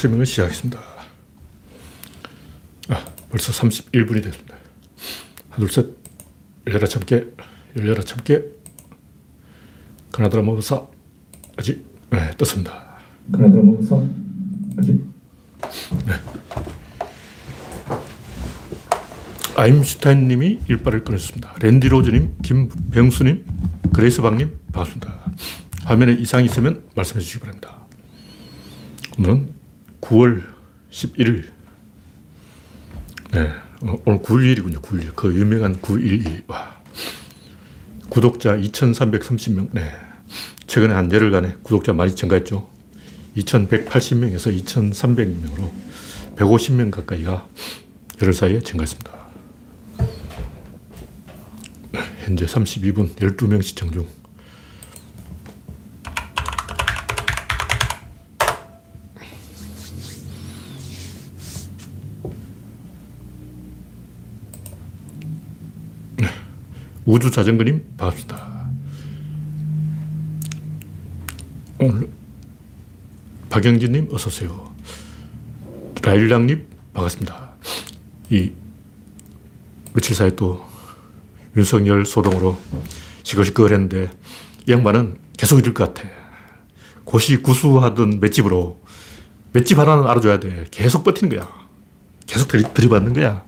[0.00, 0.80] 스트리밍을 시작하겠습니다.
[2.88, 4.56] 아, 벌써 31분이 됐습니다.
[5.50, 5.86] 하나, 둘, 셋.
[6.66, 7.26] 열려라 참깨,
[7.76, 8.42] 열려라 참깨.
[10.12, 10.90] 가나다라 먹어서
[11.56, 12.98] 아직 네, 떴습니다.
[13.30, 14.06] 가나다라 먹어서
[14.78, 15.04] 아직
[19.56, 21.54] 아임슈타인 님이 일발을 끊었습니다.
[21.60, 23.44] 랜디 로즈님, 김병수님,
[23.92, 25.32] 그레이스방님 반갑습니다.
[25.84, 27.76] 화면에 이상이 있으면 말씀해 주시기 바랍니다.
[29.18, 29.59] 오늘은
[30.00, 30.44] 9월
[30.90, 31.44] 11일.
[33.32, 34.82] 네, 어, 오늘 9일이군요.
[34.82, 35.14] 9일.
[35.14, 36.42] 그 유명한 9.12.
[36.48, 36.80] 와.
[38.08, 39.68] 구독자 2,330명.
[39.72, 39.92] 네.
[40.66, 42.68] 최근에 한 열흘간에 구독자 많이 증가했죠.
[43.36, 45.70] 2,180명에서 2,300명으로
[46.36, 47.48] 150명 가까이가
[48.20, 49.10] 열흘 사이에 증가했습니다.
[52.24, 54.06] 현재 32분 12명 시청 중.
[67.10, 68.70] 우주 자전거님 반갑습니다.
[71.80, 72.08] 오늘
[73.48, 74.72] 박영진님 어서 오세요.
[76.02, 77.50] 라일락님 반갑습니다.
[78.30, 78.52] 이
[79.92, 80.64] 며칠 사이 또
[81.56, 82.56] 윤석열 소동으로
[83.24, 84.08] 시끌시끌했는데
[84.68, 86.08] 이 양반은 계속 이럴 것 같아.
[87.02, 88.80] 고시 구수하던 맷집으로
[89.52, 90.64] 맷집 하나는 알아줘야 돼.
[90.70, 91.48] 계속 버티는 거야.
[92.28, 93.42] 계속 들이, 들이받는 거야.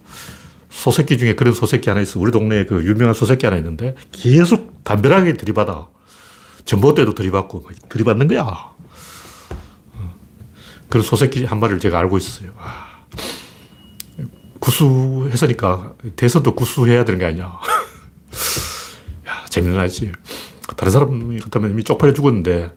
[0.73, 2.19] 소새끼 중에 그런 소새끼 하나 있어.
[2.19, 5.87] 우리 동네에 그 유명한 소새끼 하나 있는데 계속 담벼락에 들이받아.
[6.64, 8.42] 전봇 대도 들이받고 막 들이받는 거야.
[8.42, 10.14] 어.
[10.89, 12.51] 그런 소새끼 한 마리를 제가 알고 있었어요.
[12.59, 12.87] 아.
[14.61, 17.45] 구수했으니까 대선도 구수해야 되는 거 아니냐.
[19.29, 20.12] 야, 재미는 알지.
[20.77, 22.70] 다른 사람이 같으면 이미 쪽팔려 죽었는데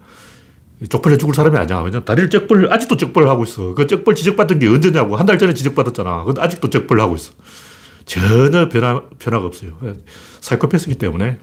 [0.90, 1.80] 쪽팔려 죽을 사람이 아니야.
[1.82, 3.74] 왜냐 다리를 쩍벌, 아직도 쩍벌 하고 있어.
[3.76, 5.16] 그 쩍벌 지적받은 게 언제냐고.
[5.16, 6.24] 한 달 전에 지적받았잖아.
[6.26, 7.32] 근데 아직도 쩍벌 하고 있어.
[8.06, 9.78] 전혀 변화, 변화가 없어요.
[10.42, 11.40] 사이코패스기 때문에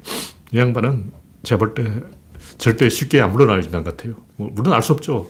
[0.52, 1.12] 이 양반은
[1.42, 1.84] 제가 볼 때
[2.58, 4.14] 절대 쉽게 안 물러날 인간 같아요.
[4.36, 5.28] 뭐 물러날 수 없죠.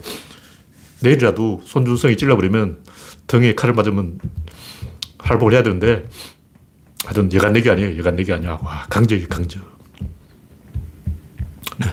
[1.00, 2.84] 내일이라도 손준성이 찔러버리면
[3.26, 4.19] 등에 칼을 맞으면
[5.19, 6.09] 할복을 해야 되는데
[7.04, 7.98] 하여튼 여간내기 아니에요.
[7.98, 8.59] 여간내기 아니야.
[8.62, 9.62] 와, 강적이 강적.
[11.78, 11.87] 네.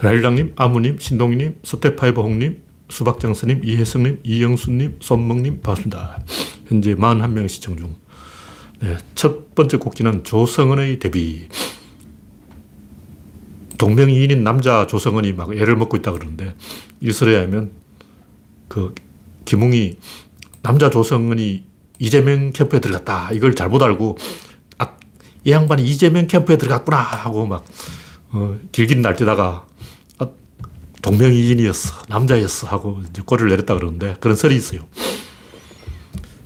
[0.00, 6.20] 라일랑님, 아무님, 신동희님, 서태파이버 홍님, 수박장스님, 이혜성님, 이영수님, 손멍님, 반갑습니다.
[6.68, 7.96] 현재 41명 시청 중.
[8.80, 11.48] 네, 첫 번째 곡지는 조성은의 데뷔.
[13.78, 16.54] 동명이인인 남자 조성은이 막 애를 먹고 있다 그러는데,
[17.00, 17.72] 일설에 하면,
[18.68, 18.94] 그,
[19.44, 19.96] 김웅이
[20.62, 21.64] 남자 조성은이
[21.98, 23.30] 이재명 캠프에 들어갔다.
[23.32, 24.18] 이걸 잘못 알고,
[24.78, 24.92] 아,
[25.44, 26.96] 이 양반이 이재명 캠프에 들어갔구나.
[26.96, 27.64] 하고 막,
[28.30, 29.66] 어, 길긴 날뛰다가,
[30.18, 30.28] 아,
[31.02, 32.02] 동명이인이었어.
[32.08, 32.66] 남자였어.
[32.66, 34.82] 하고 이제 꼬리를 내렸다 그러는데, 그런 설이 있어요.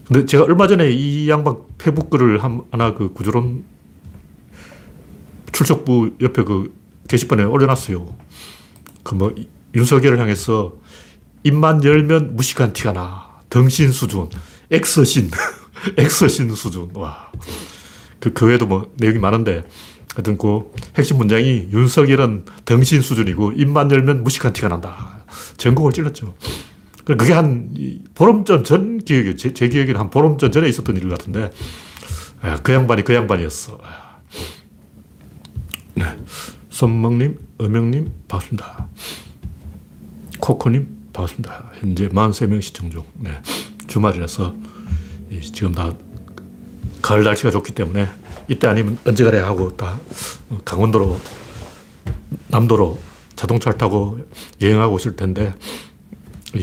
[0.08, 3.62] 근데 제가 얼마 전에 이 양반 페북 글을 하나 그 구조론
[5.52, 6.74] 출석부 옆에 그
[7.08, 8.16] 게시판에 올려놨어요.
[9.02, 9.34] 그 뭐,
[9.74, 10.74] 윤석열을 향해서
[11.42, 13.28] 입만 열면 무식한 티가 나.
[13.50, 14.30] 덩신 수준.
[14.70, 15.30] 엑서신.
[15.98, 16.90] 엑서신 수준.
[16.94, 17.30] 와.
[18.18, 19.64] 그, 그 외에도 뭐 내용이 많은데
[20.14, 25.22] 하여튼 그 핵심 문장이 윤석열은 덩신 수준이고 입만 열면 무식한 티가 난다.
[25.58, 26.34] 전국을 찔렀죠.
[27.16, 27.70] 그게 한
[28.14, 29.36] 보름전 전 기억이에요.
[29.36, 31.50] 제, 제 기억에는 한 보름전 전에 있었던 일 같은데
[32.62, 33.78] 그 양반이 그 양반이었어.
[35.94, 36.04] 네.
[36.68, 38.88] 손멍님, 어명님, 반갑습니다.
[40.38, 41.70] 코코님, 반갑습니다.
[41.80, 43.04] 현재 43명 시청 중.
[43.14, 43.30] 네.
[43.86, 44.54] 주말이라서
[45.52, 45.92] 지금 다
[47.00, 48.06] 가을 날씨가 좋기 때문에
[48.48, 49.98] 이때 아니면 언제 가래 하고 다
[50.64, 51.18] 강원도로,
[52.48, 52.98] 남도로
[53.34, 54.20] 자동차를 타고
[54.60, 55.54] 여행하고 있을 텐데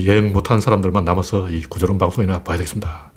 [0.05, 3.11] 여행 못한 사람들만 남아서 이 구조론 방송이나 봐야 되겠습니다.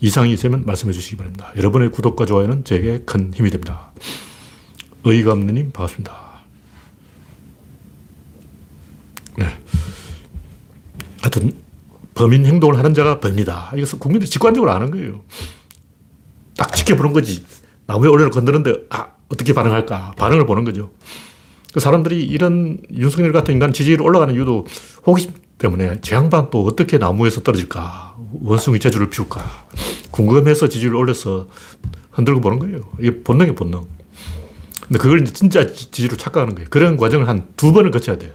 [0.00, 1.52] 이상이 있으면 말씀해 주시기 바랍니다.
[1.56, 3.92] 여러분의 구독과 좋아요는 제게 큰 힘이 됩니다.
[5.04, 6.16] 의의가 없는 님, 반갑습니다.
[9.38, 9.46] 네.
[11.20, 11.52] 하여튼,
[12.14, 13.72] 범인 행동을 하는 자가 범이다.
[13.76, 15.22] 이것은 국민들이 직관적으로 아는 거예요.
[16.56, 17.44] 딱 지켜보는 거지.
[17.86, 20.12] 나무에 올려를 건드는데, 아, 어떻게 반응할까?
[20.16, 20.92] 반응을 보는 거죠.
[21.72, 24.66] 그 사람들이 이런 윤석열 같은 인간 지지율 올라가는 이유도
[25.06, 28.16] 호기심 때문에 제 양반 또 어떻게 나무에서 떨어질까?
[28.42, 29.44] 원숭이 재주를 피울까?
[30.10, 31.46] 궁금해서 지지율을 올려서
[32.10, 32.80] 흔들고 보는 거예요.
[32.98, 33.86] 이게 본능이 본능.
[34.82, 36.68] 근데 그걸 진짜 지지로 착각하는 거예요.
[36.68, 38.32] 그런 과정을 한 두 번을 거쳐야 돼요.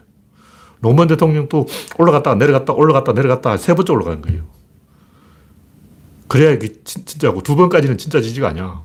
[0.80, 1.68] 노무현 대통령도
[2.00, 4.44] 올라갔다 내려갔다 올라갔다 내려갔다 세 번째 올라가는 거예요.
[6.28, 8.82] 그래야 이게 진 짜고 두 번까지는 진짜 지지가 아니야.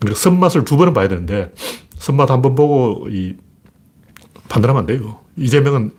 [0.00, 1.52] 그러니까 선맛을 두 번은 봐야 되는데
[1.98, 3.36] 선맛 한 번 보고 이
[4.48, 5.20] 판단하면 안 돼요.
[5.36, 5.92] 이재명은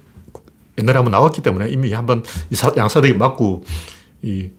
[0.77, 2.23] 옛날에 한번 나왔기 때문에 이미 한번
[2.75, 3.63] 양사대기 맞고
[4.21, 4.49] 이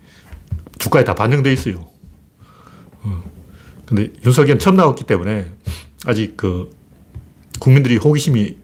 [0.79, 1.89] 주가에 다 반영돼 있어요.
[3.03, 3.23] 어.
[3.85, 5.51] 근데 윤석열은 처음 나왔기 때문에
[6.07, 6.71] 아직 그
[7.61, 8.57] 국민들이 호기심이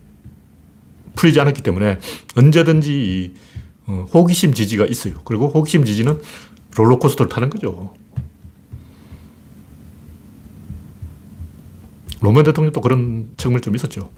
[1.14, 1.98] 풀리지 않았기 때문에
[2.36, 3.34] 언제든지 이
[3.86, 5.14] 어, 호기심 지지가 있어요.
[5.24, 6.20] 그리고 호기심 지지는
[6.76, 7.94] 롤러코스터를 타는 거죠.
[12.20, 14.10] 노무현 대통령도 그런 측면이 좀 있었죠.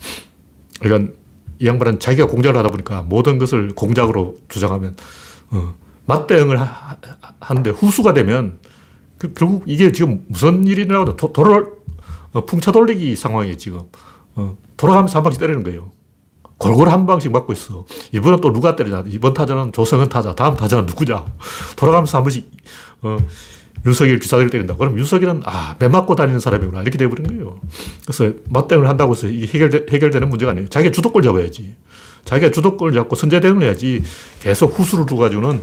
[0.79, 1.15] 그러니까
[1.59, 4.97] 이 양반은 자기가 공작을 하다 보니까 모든 것을 공작으로 주장하면
[5.51, 5.75] 어,
[6.07, 6.97] 맞대응을 하, 하-
[7.41, 8.59] 하는데 후수가 되면
[9.19, 11.67] 그, 결국 이게 지금 무슨 일이 나오도 도, 도를
[12.33, 13.83] 어, 풍차 돌리기 상황이에요 지금
[14.35, 15.93] 어, 돌아가면서 한 방씩 때리는 거예요.
[16.59, 17.85] 골고루 한 방씩 맞고 있어.
[18.13, 19.05] 이번은 또 누가 때리냐.
[19.09, 20.35] 이번 타자는 조성은 타자.
[20.35, 21.25] 다음 타자는 누구냐.
[21.77, 22.51] 돌아가면서 한 번씩,
[23.03, 23.19] 어,
[23.87, 24.77] 윤석열 기사들 때린다.
[24.77, 26.83] 그럼 윤석열은, 아, 매 맞고 다니는 사람이구나.
[26.83, 27.61] 이렇게 돼버린 거예요.
[28.07, 30.69] 그래서 맞대응을 한다고 해서 이게 해결, 해결되는 문제가 아니에요.
[30.69, 31.75] 자기가 주도권 잡아야지.
[32.25, 34.03] 자기가 주도권을 잡고 선제대응을 해야지
[34.41, 35.63] 계속 후수를 두가지고는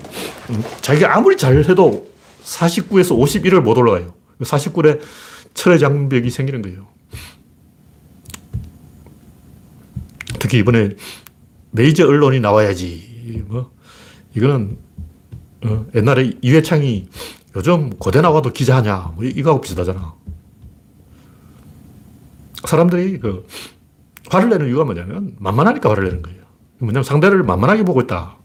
[0.51, 2.11] 음, 자기가 아무리 잘해도
[2.43, 4.13] 49에서 51을 못 올라가요.
[4.41, 4.99] 49에
[5.53, 6.87] 철의 장벽이 생기는 거예요.
[10.39, 10.91] 특히 이번에
[11.71, 13.43] 메이저 언론이 나와야지.
[13.47, 13.71] 뭐,
[14.35, 14.77] 이거는,
[15.63, 17.07] 어, 옛날에 이회창이
[17.56, 19.13] 요즘 고대 나와도 기자하냐.
[19.15, 20.13] 뭐, 이거하고 비슷하잖아.
[22.65, 23.45] 사람들이 그,
[24.30, 26.42] 화를 내는 이유가 뭐냐면, 만만하니까 화를 내는 거예요.
[26.80, 28.38] 뭐냐면 상대를 만만하게 보고 있다.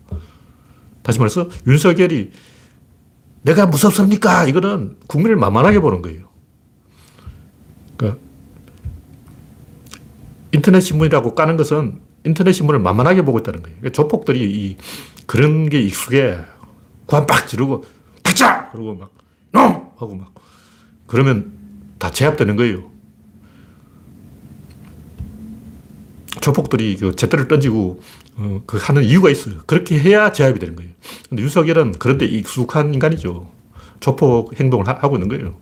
[1.02, 2.32] 다시 말해서, 윤석열이
[3.42, 4.44] 내가 무섭습니까?
[4.46, 6.26] 이거는 국민을 만만하게 보는 거예요.
[7.96, 8.20] 그러니까
[10.50, 13.76] 인터넷 신문이라고 까는 것은 인터넷 신문을 만만하게 보고 있다는 거예요.
[13.78, 14.76] 그러니까 조폭들이 이
[15.26, 16.38] 그런 게 익숙해.
[17.06, 17.84] 관빡 지르고
[18.26, 18.70] 닥쳐!
[18.72, 19.10] 그러고 막
[19.52, 19.90] 놈!
[19.96, 20.34] 하고 막
[21.06, 21.52] 그러면
[21.98, 22.90] 다 제압되는 거예요.
[26.40, 28.00] 조폭들이 그 잿대를 던지고
[28.36, 29.54] 어, 그 하는 이유가 있어요.
[29.66, 30.92] 그렇게 해야 제압이 되는 거예요.
[31.28, 33.50] 근데 윤석열은 그런데 익숙한 인간이죠.
[34.00, 35.56] 조폭 행동을 하, 고 있는 거예요.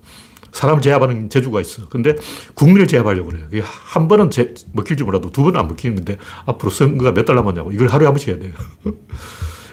[0.52, 1.88] 사람을 제압하는 재주가 있어.
[1.88, 2.16] 근데
[2.54, 3.64] 국민을 제압하려고 그래요.
[3.64, 7.72] 한 번은 제, 먹힐지 몰라도 두 번은 안 먹히는데 앞으로 선거가 몇 달 남았냐고.
[7.72, 8.52] 이걸 하루에 한 번씩 해야 돼요.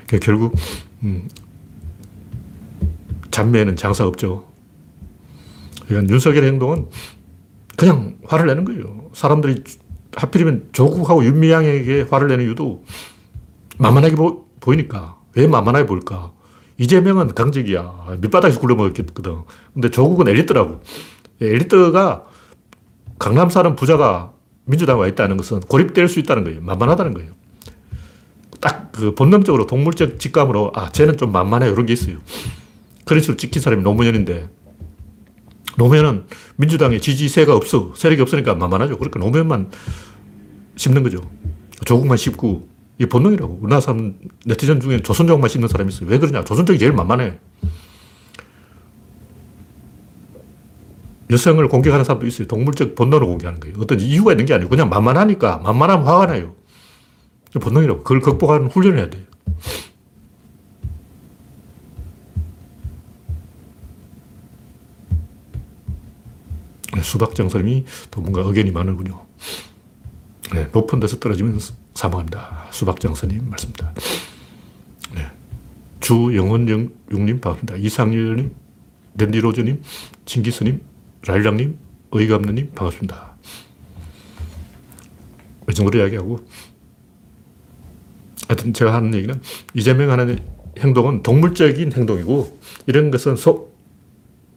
[0.07, 0.55] 그러니까 결국,
[1.03, 1.27] 음,
[3.31, 4.45] 잔매에는 장사 없죠.
[5.87, 6.87] 그러니까 윤석열의 행동은
[7.77, 9.09] 그냥 화를 내는 거예요.
[9.13, 9.63] 사람들이
[10.15, 12.83] 하필이면 조국하고 윤미향에게 화를 내는 이유도
[13.77, 15.17] 만만하게 보, 보이니까.
[15.35, 16.31] 왜 만만하게 보일까?
[16.77, 18.17] 이재명은 강직이야.
[18.19, 19.43] 밑바닥에서 굴러먹었거든.
[19.73, 20.81] 근데 조국은 엘리트라고.
[21.39, 22.25] 엘리트가
[23.17, 24.33] 강남 사는 부자가
[24.65, 26.61] 민주당에 와 있다는 것은 고립될 수 있다는 거예요.
[26.61, 27.31] 만만하다는 거예요.
[28.59, 31.69] 딱 그 본능적으로 동물적 직감으로 아, 쟤는 좀 만만해.
[31.69, 32.17] 이런 게 있어요.
[33.07, 34.49] 식으로 찍힌 사람이 노무현인데
[35.77, 36.25] 노무현은
[36.57, 37.93] 민주당에 지지세가 없어.
[37.95, 38.97] 세력이 없으니까 만만하죠.
[38.97, 39.71] 그러니까 노무현만
[40.75, 41.29] 씹는 거죠.
[41.85, 43.59] 조국만 씹고 이게 본능이라고.
[43.61, 44.15] 우리나라 사람,
[44.45, 46.09] 네티즌 중에 조선족만 씹는 사람이 있어요.
[46.09, 46.43] 왜 그러냐?
[46.43, 47.39] 조선족이 제일 만만해.
[51.31, 52.47] 여성을 공격하는 사람도 있어요.
[52.47, 53.75] 동물적 본능으로 공격하는 거예요.
[53.79, 56.55] 어떤 이유가 있는 게 아니고 그냥 만만하니까 만만하면 화가 나요.
[57.59, 58.03] 본능이라고.
[58.03, 59.23] 그걸 극복하는 훈련을 해야 돼요.
[67.01, 69.25] 수박정선님이 또 뭔가 의견이 많은군요.
[70.53, 71.59] 네, 높은 데서 떨어지면
[71.93, 72.67] 사망합니다.
[72.71, 73.93] 수박정선님 말씀입니다.
[75.13, 75.27] 네.
[75.99, 77.75] 주영원영님 반갑습니다.
[77.77, 78.53] 이상열님,
[79.17, 79.81] 랜디로즈님,
[80.25, 80.81] 진기스님,
[81.25, 81.77] 라일락님,
[82.11, 83.31] 없는님 반갑습니다.
[85.69, 86.39] 이 정도로 이야기하고
[88.47, 89.39] 하여튼 제가 하는 얘기는
[89.73, 90.39] 이재명 하는
[90.79, 93.70] 행동은 동물적인 행동이고 이런 것은 속,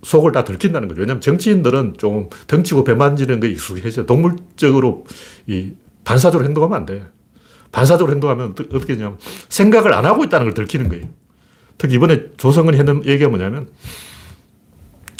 [0.04, 1.00] 속을 다 들킨다는 거죠.
[1.00, 4.06] 왜냐하면 정치인들은 좀 덩치고 배 만지는 게 익숙해져.
[4.06, 5.06] 동물적으로
[5.46, 5.72] 이
[6.04, 7.02] 반사적으로 행동하면 안 돼.
[7.72, 9.18] 반사적으로 행동하면 어떻- 어떻게 되냐면
[9.48, 11.06] 생각을 안 하고 있다는 걸 들키는 거예요.
[11.78, 13.68] 특히 이번에 조성은이 했는 얘기가 뭐냐면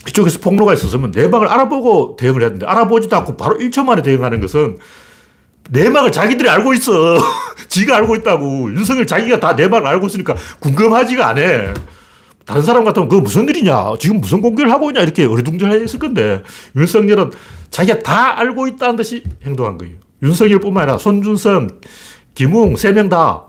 [0.07, 4.79] 이쪽에서 폭로가 있었으면 내막을 알아보고 대응을 해야 되는데 알아보지도 않고 바로 1초 만에 대응하는 것은
[5.71, 6.93] 내막을 자기들이 알고 있어.
[7.69, 8.71] 지가 알고 있다고.
[8.75, 11.75] 윤석열 자기가 다 내막을 알고 있으니까 궁금하지가 않아.
[12.45, 13.95] 다른 사람 같으면 그거 무슨 일이냐?
[13.99, 15.01] 지금 무슨 공격을 하고 있냐?
[15.01, 16.43] 이렇게 어리둥절했을 건데
[16.77, 17.31] 윤석열은
[17.71, 19.97] 자기가 다 알고 있다는 듯이 행동한 거예요.
[20.23, 21.69] 윤석열뿐만 아니라 손준성,
[22.35, 23.45] 김웅 세 명 다.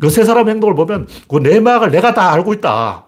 [0.00, 3.06] 그 세 사람 행동을 보면 그 내막을 내가 다 알고 있다.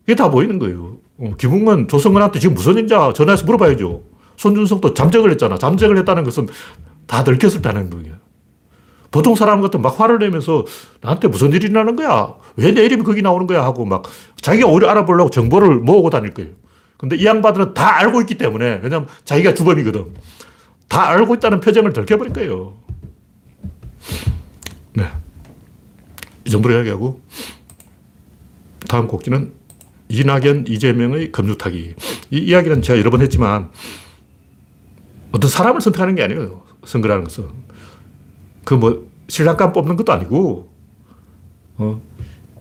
[0.00, 0.96] 그게 다 보이는 거예요.
[1.18, 4.02] 어, 김웅은 조성근한테 지금 무슨 일이냐 전화해서 물어봐야죠.
[4.36, 5.58] 손준성도 잠적을 했잖아.
[5.58, 6.48] 잠적을 했다는 것은
[7.06, 8.12] 다 때는 행동이야.
[9.16, 10.66] 보통 사람 같은 막 화를 내면서
[11.00, 12.34] 나한테 무슨 일이 나는 거야?
[12.56, 13.64] 왜 내 이름이 거기 나오는 거야?
[13.64, 14.02] 하고 막
[14.42, 16.50] 자기가 오히려 알아보려고 정보를 모으고 다닐 거예요.
[16.98, 20.04] 근데 이 양반들은 다 알고 있기 때문에 왜냐면 자기가 주범이거든.
[20.88, 22.76] 다 알고 있다는 표정을 들켜버릴 거예요.
[24.92, 25.04] 네.
[26.44, 27.22] 이 정도로 이야기하고
[28.90, 29.54] 다음 곡지는
[30.10, 31.94] 이낙연, 이재명의 검주타기.
[32.32, 33.70] 이 이야기는 제가 여러 번 했지만
[35.32, 36.64] 어떤 사람을 선택하는 게 아니에요.
[36.84, 37.64] 선거라는 것은.
[38.66, 40.68] 그 뭐 신랑감 뽑는 것도 아니고
[41.78, 42.00] 어,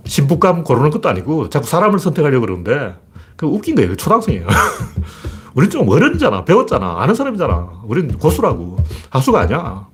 [0.06, 2.96] 신부감 고르는 것도 아니고 자꾸 사람을 선택하려고 그러는데
[3.36, 3.96] 그 웃긴 거예요.
[3.96, 4.48] 초등학생이에요.
[5.56, 6.46] 우린 좀 어른이잖아.
[6.46, 7.02] 배웠잖아.
[7.02, 7.84] 아는 사람이잖아.
[7.86, 8.78] 우린 고수라고.
[9.10, 9.88] 하수가 아니야.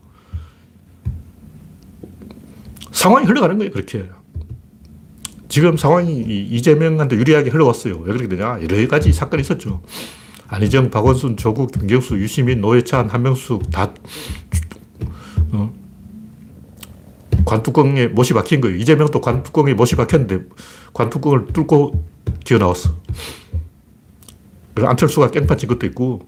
[2.91, 3.71] 상황이 흘러가는 거예요.
[3.71, 4.09] 그렇게.
[5.47, 7.97] 지금 상황이 이 이재명한테 유리하게 흘러왔어요.
[7.99, 8.59] 왜 그렇게 되냐?
[8.61, 9.81] 여러 가지 사건이 있었죠.
[10.47, 13.93] 안희정, 박원순, 조국, 김경수, 유시민, 노회찬, 한명숙 다
[15.53, 15.73] 어,
[17.45, 18.77] 관뚜껑에 못이 박힌 거예요.
[18.77, 20.45] 이재명도 관뚜껑에 못이 박혔는데
[20.93, 22.03] 관뚜껑을 뚫고
[22.43, 22.95] 기어 나왔어.
[24.75, 26.25] 안철수가 깽판 친 것도 있고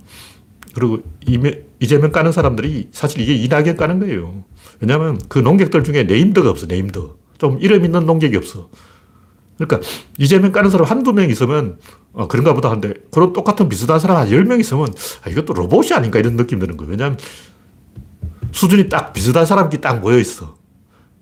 [0.74, 4.44] 그리고 이매, 이재명 까는 사람들이 사실 이게 이낙연 까는 거예요.
[4.80, 7.10] 왜냐하면 그 농객들 중에 named가 없어, named.
[7.38, 8.70] 좀 이름 있는 논객이 없어.
[9.58, 11.78] 그러니까 이재명 까는 사람 한두 명 있으면
[12.12, 14.88] 어, 그런가 보다 하는데 그런 똑같은 비슷한 사람 한 10명 있으면
[15.24, 16.92] 아, 이것도 로봇이 아닌가 이런 느낌 드는 거예요.
[16.92, 17.18] 왜냐하면
[18.52, 20.56] 수준이 딱 비슷한 사람끼리 딱 모여 있어.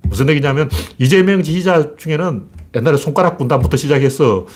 [0.04, 2.44] 무슨 얘기냐면 이재명 지지자 중에는
[2.76, 4.48] 옛날에 손가락 군단부터 시작해서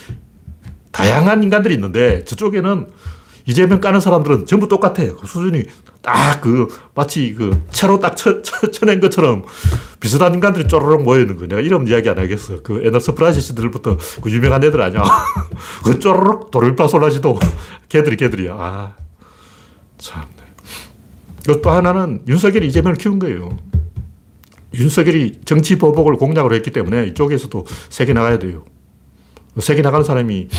[0.91, 2.87] 다양한 인간들이 있는데 저쪽에는
[3.45, 5.17] 이재명 까는 사람들은 전부 똑같아요.
[5.17, 5.63] 그 수준이
[6.01, 9.43] 딱 그 마치 그 채로 딱 쳐, 쳐, 쳐낸 것처럼
[9.99, 11.47] 비슷한 인간들이 쪼르륵 모여 있는 거.
[11.47, 12.61] 내가 이름 이야기 안 하겠어.
[12.61, 15.03] 그 옛날 서프라이즈들부터 그 유명한 애들 아니야.
[15.83, 17.39] 그 쪼르륵 도르비파 솔라지도
[17.89, 18.53] 걔들이 걔들이야.
[18.53, 18.93] 아,
[19.97, 20.23] 참.
[21.43, 23.57] 이것도 하나는 윤석열이 이재명을 키운 거예요.
[24.77, 28.65] 윤석열이 정치 보복을 공약으로 했기 때문에 이쪽에서도 세게 나가야 돼요.
[29.59, 30.49] 세게 나가는 사람이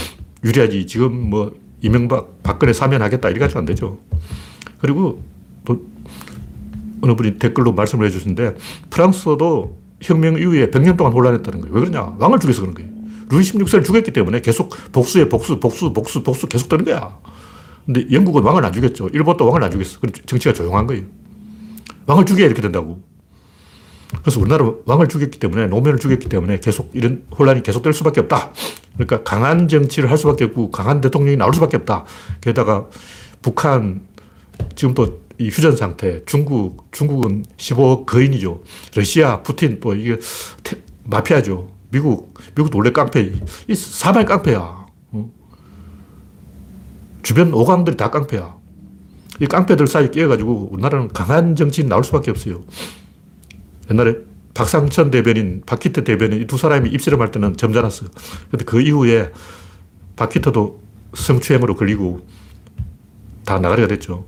[0.45, 0.87] 유리하지.
[0.87, 3.99] 지금 뭐 이명박, 박근혜 사면하겠다 이래 가지고 안 되죠.
[4.79, 5.23] 그리고
[5.65, 5.87] 또
[7.03, 8.55] 어느 분이 댓글로 말씀을 해주시는데
[8.91, 11.75] 프랑스도 혁명 이후에 100년 동안 혼란했다는 거예요.
[11.75, 12.17] 왜 그러냐?
[12.19, 12.91] 왕을 죽여서 그런 거예요.
[13.29, 17.19] 루이 16세를 죽였기 때문에 계속 복수에 복수, 복수, 복수, 복수 계속 되는 거야.
[17.85, 19.09] 근데 영국은 왕을 안 죽였죠.
[19.13, 19.99] 일본도 왕을 안 죽였어.
[20.27, 21.05] 정치가 조용한 거예요.
[22.07, 23.03] 왕을 죽여야 이렇게 된다고.
[24.21, 28.53] 그래서 우리나라 왕을 죽였기 때문에, 노무현을 죽였기 때문에 계속 이런 혼란이 계속될 수밖에 없다.
[28.95, 32.05] 그러니까 강한 정치를 할 수밖에 없고 강한 대통령이 나올 수밖에 없다.
[32.41, 32.87] 게다가
[33.43, 34.03] 북한
[34.75, 38.63] 지금 또 이 휴전 상태, 중국, 중국은 15억 거인이죠.
[38.95, 40.19] 러시아, 푸틴 또 이게
[40.63, 41.69] 태- 마피아죠.
[41.91, 43.35] 미국, 미국도 원래 깡패.
[43.69, 44.87] 이 사방이 깡패야.
[45.13, 45.31] 어?
[47.23, 48.57] 주변 오강들이 다 깡패야.
[49.41, 52.63] 이 깡패들 사이에 끼어가지고 우리나라는 강한 정치인 나올 수밖에 없어요.
[53.91, 54.17] 옛날에
[54.55, 58.09] 박상천 대변인, 박희태 대변인 이 두 사람이 입씨름할 때는 점잖았어요.
[58.51, 59.31] 근데 그 이후에
[60.17, 60.83] 박희태도
[61.15, 62.27] 성추행으로 걸리고
[63.45, 64.27] 다 나가리가 됐죠.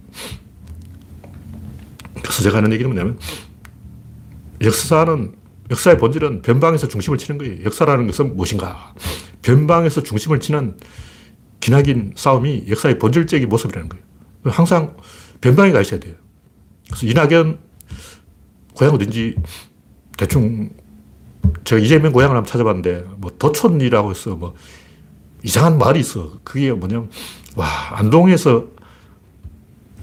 [2.22, 3.18] 그래서 제가 하는 얘기는 뭐냐면
[4.62, 5.34] 역사는
[5.70, 7.64] 역사의 본질은 변방에서 중심을 치는 거예요.
[7.64, 8.94] 역사라는 것은 무엇인가?
[9.42, 10.76] 변방에서 중심을 치는
[11.60, 14.04] 기나긴 싸움이 역사의 본질적인 모습이라는 거예요.
[14.44, 14.96] 항상
[15.40, 16.14] 변방에 가 있어야 돼요.
[16.86, 17.58] 그래서 이낙연
[18.78, 19.34] 고향 어딘지
[20.16, 20.70] 대충
[21.64, 24.54] 제가 이재명 고향을 한번 찾아봤는데 뭐 도촌이라고 해서 뭐
[25.42, 26.38] 이상한 말이 있어.
[26.44, 27.10] 그게 뭐냐면
[27.56, 27.66] 와
[27.98, 28.66] 안동에서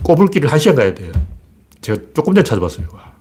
[0.03, 1.13] 꼬불길을 한 시간 가야 돼요.
[1.79, 2.88] 제가 조금 전에 찾아봤어요.
[2.91, 3.13] 와.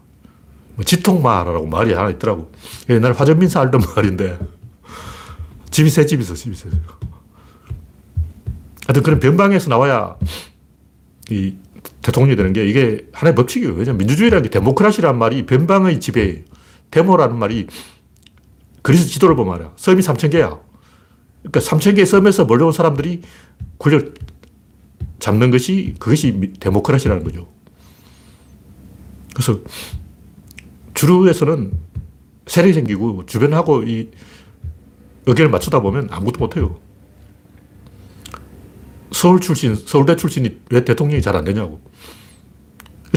[0.74, 2.50] 뭐 지통마라고 말이 하나 있더라고.
[2.90, 4.36] 옛날 화전민사 알던 말인데
[5.70, 6.68] 집이 새 집이 있어 집이 새.
[8.88, 10.16] 하여튼 그런 변방에서 나와야
[11.30, 11.54] 이
[12.04, 13.72] 대통령이 되는 게 이게 하나의 법칙이에요.
[13.72, 16.42] 왜냐면 민주주의라는 게 데모크라시라는 말이 변방의 지배예요.
[16.90, 17.66] 데모라는 말이
[18.82, 19.72] 그리스 지도를 보면 알아.
[19.76, 20.60] 섬이 3천 개야.
[21.42, 23.22] 그러니까 3천 개의 섬에서 몰려온 사람들이
[23.78, 24.14] 권력
[25.18, 27.48] 잡는 것이 그것이 미- 데모크라시라는 거죠.
[29.34, 29.60] 그래서
[30.92, 31.72] 주류에서는
[32.46, 34.10] 세력이 생기고 주변하고 이
[35.26, 36.78] 의견을 맞추다 보면 아무것도 못해요.
[39.14, 41.80] 서울 출신, 서울대 출신이 왜 대통령이 잘 안 되냐고.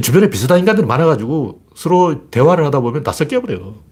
[0.02, 3.84] 주변에 비슷한 인간들이 많아가지고 서로 대화를 하다 보면 다 섞여버려요.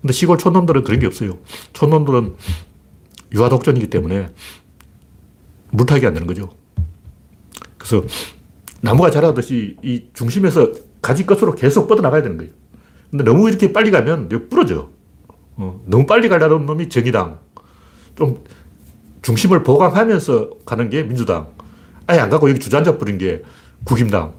[0.00, 1.38] 근데 시골 촌놈들은 그런 게 없어요.
[1.72, 2.36] 촌놈들은
[3.34, 4.28] 유아 독전이기 때문에
[5.72, 6.50] 물타기 안 되는 거죠.
[7.78, 8.04] 그래서
[8.80, 12.52] 나무가 자라듯이 이 중심에서 가지 끝으로 계속 뻗어나가야 되는 거예요.
[13.10, 14.90] 근데 너무 이렇게 빨리 가면 부러져.
[15.56, 17.40] 어, 너무 빨리 가려는 놈이 정의당.
[18.14, 18.44] 좀
[19.22, 21.48] 중심을 보강하면서 가는 게 민주당.
[22.06, 23.42] 아예 안 가고 여기 주저앉아 버린 게
[23.84, 24.34] 국임당.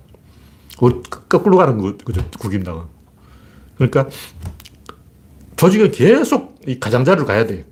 [0.80, 2.84] 그 거꾸로 가는 거, 그죠, 국임당은.
[3.76, 4.08] 그러니까
[5.56, 7.66] 조직은 계속 이 가장자리로 가야 돼.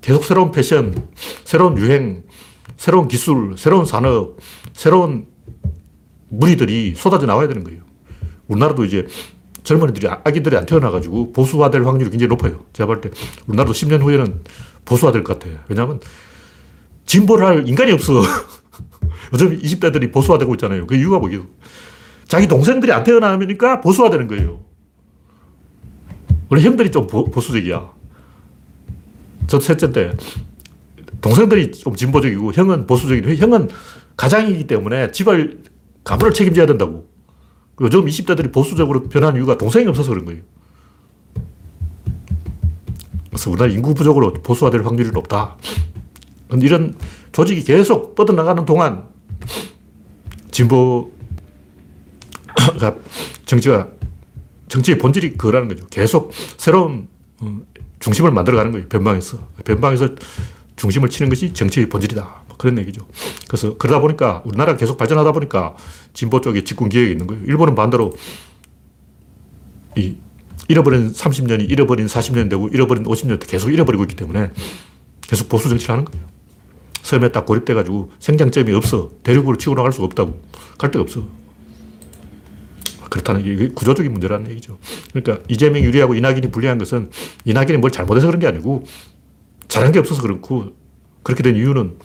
[0.00, 1.08] 계속 새로운 패션,
[1.44, 2.24] 새로운 유행,
[2.76, 4.36] 새로운 기술, 새로운 산업,
[4.72, 5.26] 새로운
[6.28, 7.80] 무리들이 쏟아져 나와야 되는 거예요.
[8.48, 9.06] 우리나라도 이제
[9.64, 12.64] 젊은이들이, 아- 아기들이 안 태어나가지고 보수화될 확률이 굉장히 높아요.
[12.72, 13.10] 제가 볼 때
[13.46, 14.42] 우리나라도 10년 후에는
[14.88, 15.58] 보수화될 것 같아요.
[15.68, 16.00] 왜냐하면
[17.04, 18.22] 진보를 할 인간이 없어.
[19.32, 20.86] 요즘 20대들이 보수화되고 있잖아요.
[20.86, 21.46] 그 이유가 뭐예요?
[22.26, 24.60] 자기 동생들이 안 태어나니까 보수화되는 거예요.
[26.48, 27.90] 원래 형들이 좀 보, 보수적이야.
[29.46, 30.16] 저 셋째인데
[31.20, 33.68] 동생들이 좀 진보적이고 형은 보수적이고 형은
[34.16, 35.62] 가장이기 때문에 집을
[36.04, 37.08] 가문을 책임져야 된다고.
[37.80, 40.42] 요즘 20대들이 보수적으로 변한 이유가 동생이 없어서 그런 거예요.
[43.38, 45.56] 그래서 우리나라 인구 부족으로 보수화될 확률이 높다.
[46.48, 46.96] 근데 이런
[47.30, 49.04] 조직이 계속 뻗어나가는 동안
[50.50, 51.06] 진보가
[53.46, 53.88] 정치가
[54.66, 55.86] 정치의 본질이 그거라는 거죠.
[55.86, 57.06] 계속 새로운
[57.40, 57.60] 어,
[58.00, 58.88] 중심을 만들어가는 거예요.
[58.88, 59.38] 변방에서.
[59.64, 60.16] 변방에서
[60.74, 62.42] 중심을 치는 것이 정치의 본질이다.
[62.48, 63.06] 뭐 그런 얘기죠.
[63.46, 65.76] 그래서 그러다 보니까 우리나라가 계속 발전하다 보니까
[66.12, 67.44] 진보 쪽에 집권 기획이 있는 거예요.
[67.44, 68.16] 일본은 반대로
[69.96, 70.16] 이
[70.68, 74.50] 잃어버린 30년이 잃어버린 40년 되고 잃어버린 50년 계속 잃어버리고 있기 때문에
[75.22, 76.26] 계속 보수 정치를 하는 거예요.
[77.02, 79.10] 섬에 딱 고립돼가지고 생장점이 없어.
[79.22, 80.40] 대륙으로 치고 나갈 수가 없다고.
[80.76, 81.26] 갈 데가 없어.
[83.08, 84.78] 그렇다는 게 구조적인 문제라는 얘기죠.
[85.12, 87.10] 그러니까 이재명이 유리하고 이낙연이 불리한 것은
[87.46, 88.84] 이낙연이 뭘 잘못해서 그런 게 아니고
[89.68, 90.72] 잘한 게 없어서 그렇고
[91.22, 91.96] 그렇게 된 이유는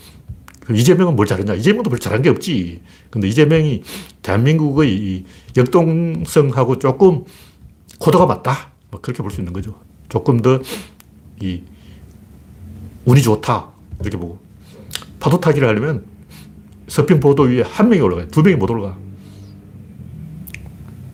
[0.73, 1.55] 이재명은 뭘 잘했냐?
[1.55, 2.81] 이재명도 별 잘한 게 없지.
[3.09, 3.83] 근데 이재명이
[4.21, 5.25] 대한민국의 이
[5.57, 7.25] 역동성하고 조금
[8.03, 8.71] 코드가 맞다.
[8.91, 9.79] 뭐 그렇게 볼 수 있는 거죠.
[10.09, 10.59] 조금 더
[11.41, 11.63] 이
[13.05, 13.69] 운이 좋다.
[14.01, 14.39] 이렇게 보고.
[15.19, 16.05] 파도 타기를 하려면
[16.87, 18.27] 서핑 보도 위에 한 명이 올라가요.
[18.27, 18.97] 두 명이 못 올라가.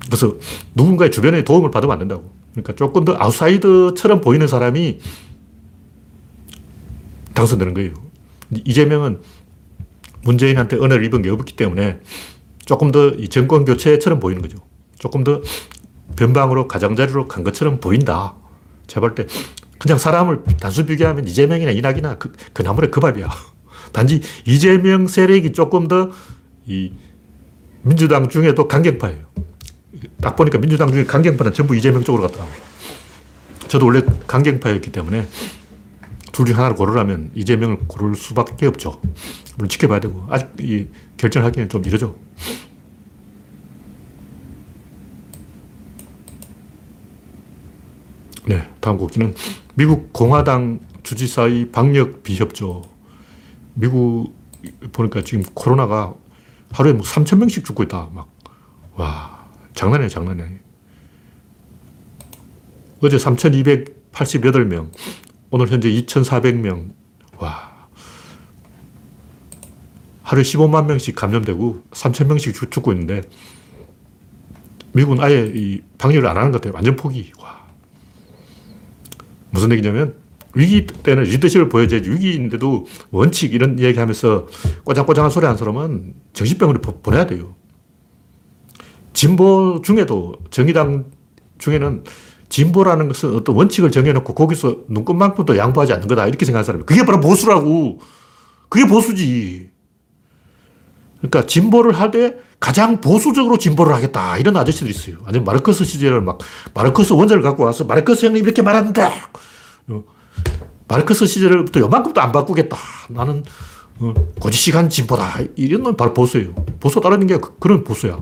[0.05, 0.35] 그래서
[0.75, 2.31] 누군가의 주변의 도움을 받으면 안 된다고.
[2.51, 4.99] 그러니까 조금 더 아웃사이더처럼 보이는 사람이
[7.33, 7.93] 당선되는 거예요.
[8.65, 9.21] 이재명은
[10.23, 11.99] 문재인한테 은혜를 입은 게 없기 때문에
[12.65, 14.57] 조금 더이 정권 교체처럼 보이는 거죠.
[14.97, 15.41] 조금 더
[16.19, 18.35] 변방으로 가장자리로 간 것처럼 보인다.
[18.87, 19.25] 제가 볼 때
[19.79, 23.29] 그냥 사람을 단순 비교하면 이재명이나 이낙이나 그, 그 나물의 그 밥이야.
[23.93, 26.11] 단지 이재명 세력이 조금 더
[26.65, 26.91] 이
[27.81, 29.25] 민주당 중에도 강경파예요.
[30.21, 32.45] 딱 보니까 민주당 중에 강경파는 전부 이재명 쪽으로 갔다.
[33.67, 35.25] 저도 원래 강경파였기 때문에
[36.31, 39.01] 둘 중 하나를 고르라면 이재명을 고를 수밖에 없죠.
[39.57, 42.15] 물론 지켜봐야 되고 아직 이 결정하기는 좀 이르죠.
[48.49, 49.35] 네, 다음 곡지는
[49.75, 52.81] 미국 공화당 주지사의 방역 비협조.
[53.75, 54.33] 미국
[54.91, 56.15] 보니까 지금 코로나가
[56.71, 58.09] 하루에 뭐 3천 명씩 죽고 있다.
[58.11, 58.27] 막
[58.95, 60.47] 와, 장난이야, 장난이야.
[63.03, 64.89] 어제 3,288명,
[65.51, 66.91] 오늘 현재 2,400명.
[67.37, 67.69] 와.
[70.23, 73.21] 하루에 15만 명씩 감염되고 3,000명씩 죽- 죽고 있는데
[74.93, 76.73] 미국은 아예 이 방역을 안 하는 것 같아요.
[76.73, 77.31] 완전 포기.
[79.49, 79.51] 와.
[79.51, 80.15] 무슨 얘기냐면
[80.55, 84.47] 위기 때는 리더십을 보여줘야지 위기인데도 원칙 이런 얘기 하면서
[84.83, 87.55] 꼬장꼬장한 소리 한 사람은 정신병으로 보- 보내야 돼요.
[89.13, 91.05] 진보 중에도 정의당
[91.57, 92.03] 중에는
[92.49, 96.25] 진보라는 것은 어떤 원칙을 정해놓고 거기서 눈꽃만큼도 양보하지 않는 거다.
[96.27, 96.83] 이렇게 생각하는 사람이.
[96.85, 97.99] 그게 바로 보수라고.
[98.69, 99.69] 그게 보수지.
[101.17, 104.37] 그러니까 진보를 할때 가장 보수적으로 진보를 하겠다.
[104.37, 105.17] 이런 아저씨들이 있어요.
[105.25, 106.39] 아니면 마르크스 시절을 막,
[106.73, 109.11] 마르크스 원자를 갖고 와서 마르크스 형님 이렇게 말한다.
[109.87, 110.03] 어,
[110.87, 112.77] 마르크스 시절부터 요만큼도 안 바꾸겠다.
[113.09, 113.43] 나는
[113.99, 115.35] 어, 고지시간 진보다.
[115.55, 116.53] 이런 건 바로 보수예요.
[116.79, 118.17] 보수 따르는 게 그- 그런 보수야.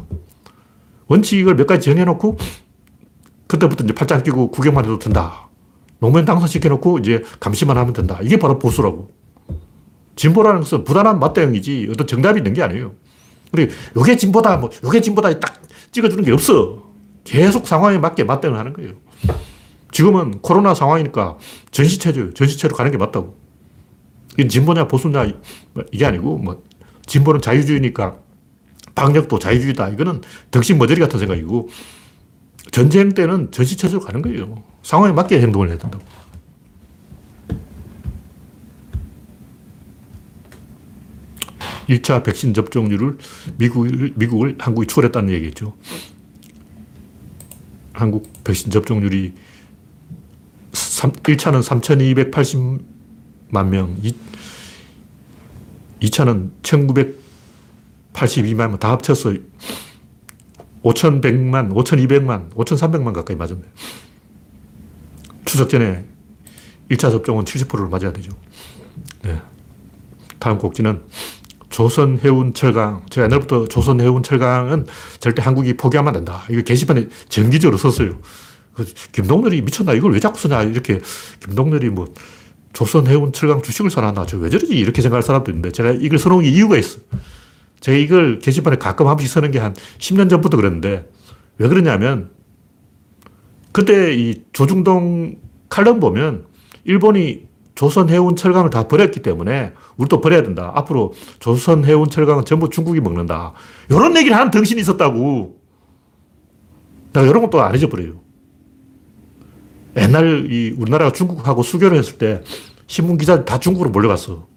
[1.08, 2.38] 원칙을 몇 가지 정해놓고
[3.48, 5.48] 그때부터 이제 팔짱 끼고 구경만 해도 된다.
[6.00, 8.20] 노무현 당선시켜놓고 이제 감시만 하면 된다.
[8.22, 9.10] 이게 바로 보수라고.
[10.16, 12.94] 진보라는 것은 부단한 맞대응이지 어떤 정답이 있는 게 아니에요.
[13.58, 16.84] 근데 요게 진보다, 뭐, 요게 진보다 딱 찍어주는 게 없어.
[17.24, 18.94] 계속 상황에 맞게 맞대응을 하는 거예요.
[19.92, 21.38] 지금은 코로나 상황이니까
[21.72, 22.36] 전시체죠.
[22.36, 23.36] 전시체로 가는 게 맞다고.
[24.38, 25.26] 이건 진보냐 보수냐
[25.92, 26.62] 이게 아니고 뭐
[27.08, 28.18] 진보는 자유주의니까
[28.94, 29.90] 방역도 자유주의다.
[29.90, 31.70] 이거는 덕심 머저리 같은 생각이고
[32.72, 34.64] 전쟁 때는 전시체제로 가는 거예요.
[34.84, 36.04] 상황에 맞게 행동을 해야 된다고.
[41.88, 43.18] 일차 백신 접종률을
[43.58, 45.76] 미국을, 미국을 한국이 추월했다는 얘기죠.
[47.94, 49.34] 한국 백신 접종률이
[50.74, 51.64] 3, 1차는
[53.52, 54.14] 3,280만 명, 2,
[56.02, 56.52] 2차는
[58.14, 59.34] 1,982만 명 다 합쳐서
[60.84, 63.64] 5,100만, 5,200만, 5,300만 가까이 맞았네.
[65.46, 66.06] 추석 전에
[66.90, 68.32] 1차 접종은 70%를 맞아야 되죠.
[69.24, 69.42] 네.
[70.40, 71.02] 다음 곡지는
[71.70, 73.06] 조선 해운 철강.
[73.10, 74.86] 제가 옛날부터 조선 해운 철강은
[75.20, 76.44] 절대 한국이 포기하면 안 된다.
[76.50, 78.20] 이거 게시판에 정기적으로 썼어요.
[78.74, 79.94] 그 김동렬이 미쳤나?
[79.94, 80.64] 이걸 왜 자꾸 쓰냐?
[80.64, 81.00] 이렇게
[81.46, 82.14] 김동렬이 뭐
[82.74, 84.26] 조선 해운 철강 주식을 사놨나?
[84.28, 84.74] 저 왜 저러지?
[84.78, 87.00] 이렇게 생각할 사람도 있는데 제가 이걸 써놓은 게 이유가 있어.
[87.80, 91.10] 제가 이걸 게시판에 가끔 한 번씩 쓰는 게 한 10년 전부터 그랬는데
[91.58, 92.30] 왜 그러냐면
[93.72, 95.36] 그때 이 조중동
[95.70, 96.46] 칼럼 보면
[96.86, 97.47] 일본이
[97.78, 100.72] 조선 해운 철강을 다 버렸기 때문에 우리도 버려야 된다.
[100.74, 103.54] 앞으로 조선 해운 철강은 전부 중국이 먹는다.
[103.88, 105.56] 이런 얘기를 하는 덩신이 있었다고.
[107.14, 108.14] 내가 이런 것도 안 잊어버려요.
[109.96, 112.42] 옛날 이 우리나라가 중국하고 수교를 했을 때
[112.88, 114.48] 신문 기자들 다 중국으로 몰려갔어.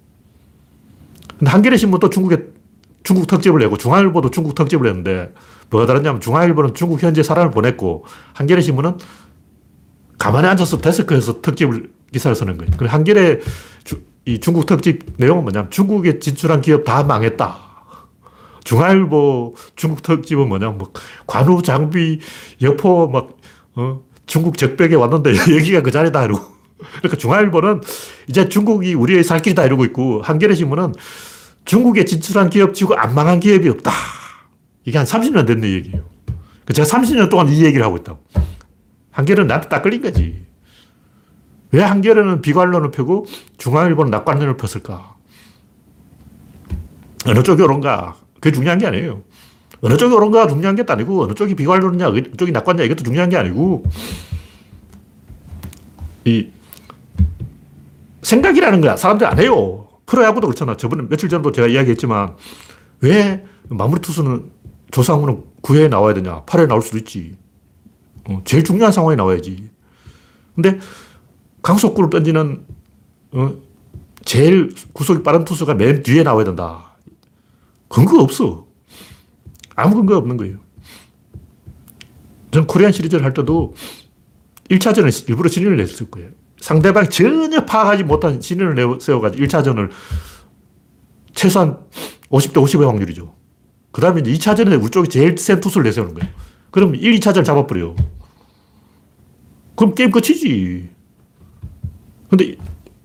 [1.39, 2.47] 근데 한겨레 신문도 중국에
[3.03, 5.35] 중국 특집을 내고 중앙일보도 중국 특집을 했는데
[5.69, 8.97] 뭐가 다르냐면 중앙일보는 중국 현재 사람을 보냈고 한겨레 신문은
[10.17, 12.73] 가만히 앉아서 데스크에서 특집을 기사를 쓰는 거예요.
[12.77, 13.41] 그리고 한겨레
[13.85, 17.69] 주- 이 중국 특집 내용은 뭐냐면 중국에 진출한 기업 다 망했다.
[18.65, 20.93] 중앙일보 중국 특집은 뭐냐면 뭐
[21.27, 22.21] 관우 장비
[22.61, 23.31] 여포 막
[23.75, 24.01] 어?
[24.27, 26.45] 중국 적벽에 왔는데 여기가 그 자리다 이러고
[26.99, 27.81] 그러니까 중앙일보는
[28.29, 30.95] 이제 중국이 우리의 살 길이다 이러고 있고 한겨레 신문은
[31.65, 33.93] 중국에 진출한 기업 치고 안 망한 기업이 없다.
[34.85, 36.05] 이게 한 30년 된 얘기예요.
[36.65, 38.19] 그 제가 30년 동안 이 얘기를 하고 있다고.
[39.11, 40.43] 한겨레는 나한테 딱 걸린 거지.
[41.73, 43.27] 왜 한겨레는 비관론을 펴고
[43.59, 45.15] 중앙일보는 낙관론을 폈을까?
[47.27, 48.17] 어느 쪽이 옳은가?
[48.35, 49.23] 그게 중요한 게 아니에요.
[49.83, 53.37] 어느 쪽이 옳은가 중요한 게 아니고 어느 쪽이 비관론이냐 어느 쪽이 낙관이냐 이것도 중요한 게
[53.37, 53.85] 아니고
[56.25, 56.49] 이
[58.23, 58.97] 생각이라는 거야.
[58.97, 59.89] 사람들이 안 해요.
[60.07, 60.77] 프로야구도 그렇잖아.
[60.77, 62.37] 저번에 며칠 전도 제가 이야기했지만
[63.01, 64.51] 왜 마무리 투수는
[64.91, 66.43] 조상우는 9회에 나와야 되냐?
[66.45, 67.37] 8회에 나올 수도 있지.
[68.29, 69.71] 어, 제일 중요한 상황에 나와야지.
[70.55, 70.79] 근데
[71.63, 72.65] 강속구를 던지는
[73.33, 73.55] 어,
[74.25, 76.97] 제일 구속이 빠른 투수가 맨 뒤에 나와야 된다.
[77.89, 78.67] 근거 없어.
[79.75, 80.59] 아무 근거 없는 거예요.
[82.51, 83.75] 전 코리안 시리즈를 할 때도
[84.69, 86.31] 1차전에 일부러 진인을 냈을 거예요.
[86.61, 89.91] 상대방이 전혀 파악하지 못한 진인을 세워가지고 1차전을
[91.35, 91.79] 최소한
[92.29, 93.35] 50대 50의 확률이죠.
[93.93, 96.33] 그 다음에 이제 2차전에 우리 쪽이 제일 센 투수를 내세우는 거예요.
[96.71, 97.97] 그럼 1, 2차전을 잡아버려요.
[99.75, 100.91] 그럼 게임 끝이지.
[102.31, 102.55] 근데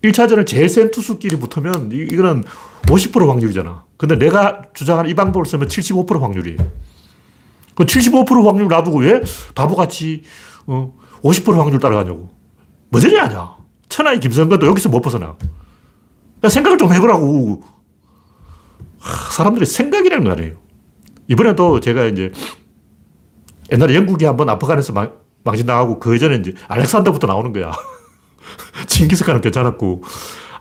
[0.03, 2.43] 1차전을 제일 센 투수끼리 붙으면 이- 이거는
[2.83, 3.83] 50% 확률이잖아.
[3.97, 6.57] 근데 내가 주장하는 이 방법을 쓰면 75% 확률이에요.
[7.73, 9.21] 그 75% 확률 놔두고 왜
[9.55, 10.23] 바보같이
[10.67, 12.29] 어, 50% 확률 따라가냐고.
[12.89, 13.55] 뭐저리 하냐.
[13.89, 15.35] 천하의 김성근도 여기서 못 벗어나.
[16.43, 17.63] 야, 생각을 좀 해보라고.
[18.99, 20.53] 하, 사람들이 생각이라는 거 아니에요.
[21.27, 22.31] 이번에도 제가 이제
[23.71, 25.11] 옛날에 영국이 한번 아프간에서 망,
[25.43, 27.71] 망신당하고 그 전에 이제 알렉산더부터 나오는 거야.
[28.87, 30.03] 징기스칸은 괜찮았고,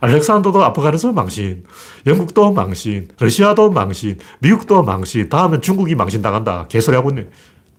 [0.01, 1.63] 알렉산더도 아프간에서 망신,
[2.05, 6.67] 영국도 망신, 러시아도 망신, 미국도 망신, 다음엔 중국이 망신 당한다.
[6.67, 7.27] 개소리 하고 있네.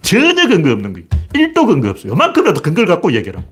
[0.02, 1.06] 전혀 근거 없는 거예요.
[1.34, 2.12] 1도 근거 없어요.
[2.12, 3.42] 요만큼이라도 근거를 갖고 얘기해라.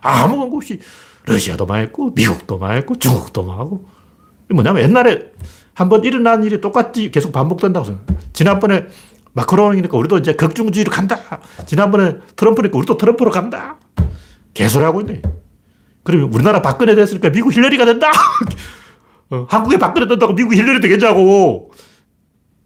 [0.00, 0.80] 아무 근거 없이
[1.26, 3.88] 러시아도 망했고, 미국도 망했고, 중국도 망하고.
[4.50, 5.30] 뭐냐면 옛날에
[5.74, 8.18] 한 번 일어난 일이 똑같이 계속 반복된다고 생각해요.
[8.32, 8.86] 지난번에
[9.34, 11.20] 마크롱이니까 우리도 이제 극중주의로 간다.
[11.66, 13.76] 지난번에 트럼프니까 우리도 트럼프로 간다.
[14.54, 15.22] 개소리 하고 있네.
[16.08, 18.10] 그러면 우리나라 박근혜 됐으니까 미국 힐러리가 된다.
[19.28, 21.70] 어, 한국에 박근혜 된다고 미국 힐러리 되겠냐고.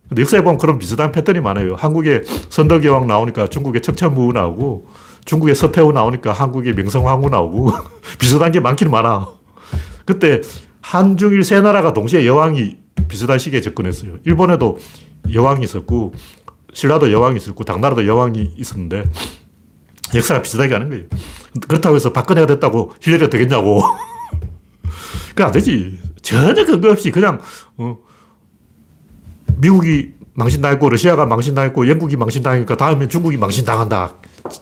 [0.09, 1.74] 근데 역사에 보면 그런 비슷한 패턴이 많아요.
[1.74, 4.87] 한국에 선덕여왕 나오니까 중국에 척천부 나오고
[5.24, 7.72] 중국에 서태후 나오니까 한국에 명성황후 나오고
[8.20, 9.26] 비슷한 게 많긴 많아.
[10.05, 10.40] 그때
[10.81, 12.76] 한중일 세 나라가 동시에 여왕이
[13.09, 14.18] 비슷한 시기에 접근했어요.
[14.22, 14.78] 일본에도
[15.33, 16.14] 여왕이 있었고
[16.74, 19.02] 신라도 여왕이 있었고 당나라도 여왕이 있었는데
[20.14, 21.05] 역사가 비슷하게 가는 거예요.
[21.68, 23.83] 그렇다고 해서 박근혜가 됐다고 힐러리가 되겠냐고.
[25.35, 25.98] 그안 되지.
[26.20, 27.40] 전혀 근거 없이 그냥
[27.79, 27.98] 어,
[29.57, 34.14] 미국이 망신당했고 러시아가 망신당했고 영국이 망신당하니까 다음에 중국이 망신당한다.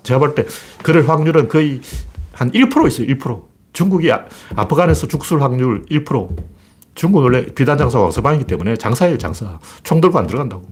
[0.03, 0.47] 제가 볼 때
[0.83, 1.81] 그럴 확률은 거의
[2.33, 3.07] 한 1% 있어요.
[3.07, 3.43] 1%.
[3.73, 4.25] 중국이 아-
[4.57, 6.37] 아프간에서 죽술 확률 1%.
[6.95, 9.59] 중국은 원래 비단 장사가 어서방이기 때문에 장사예요, 장사.
[9.85, 10.67] 총 들고 안 들어간다고.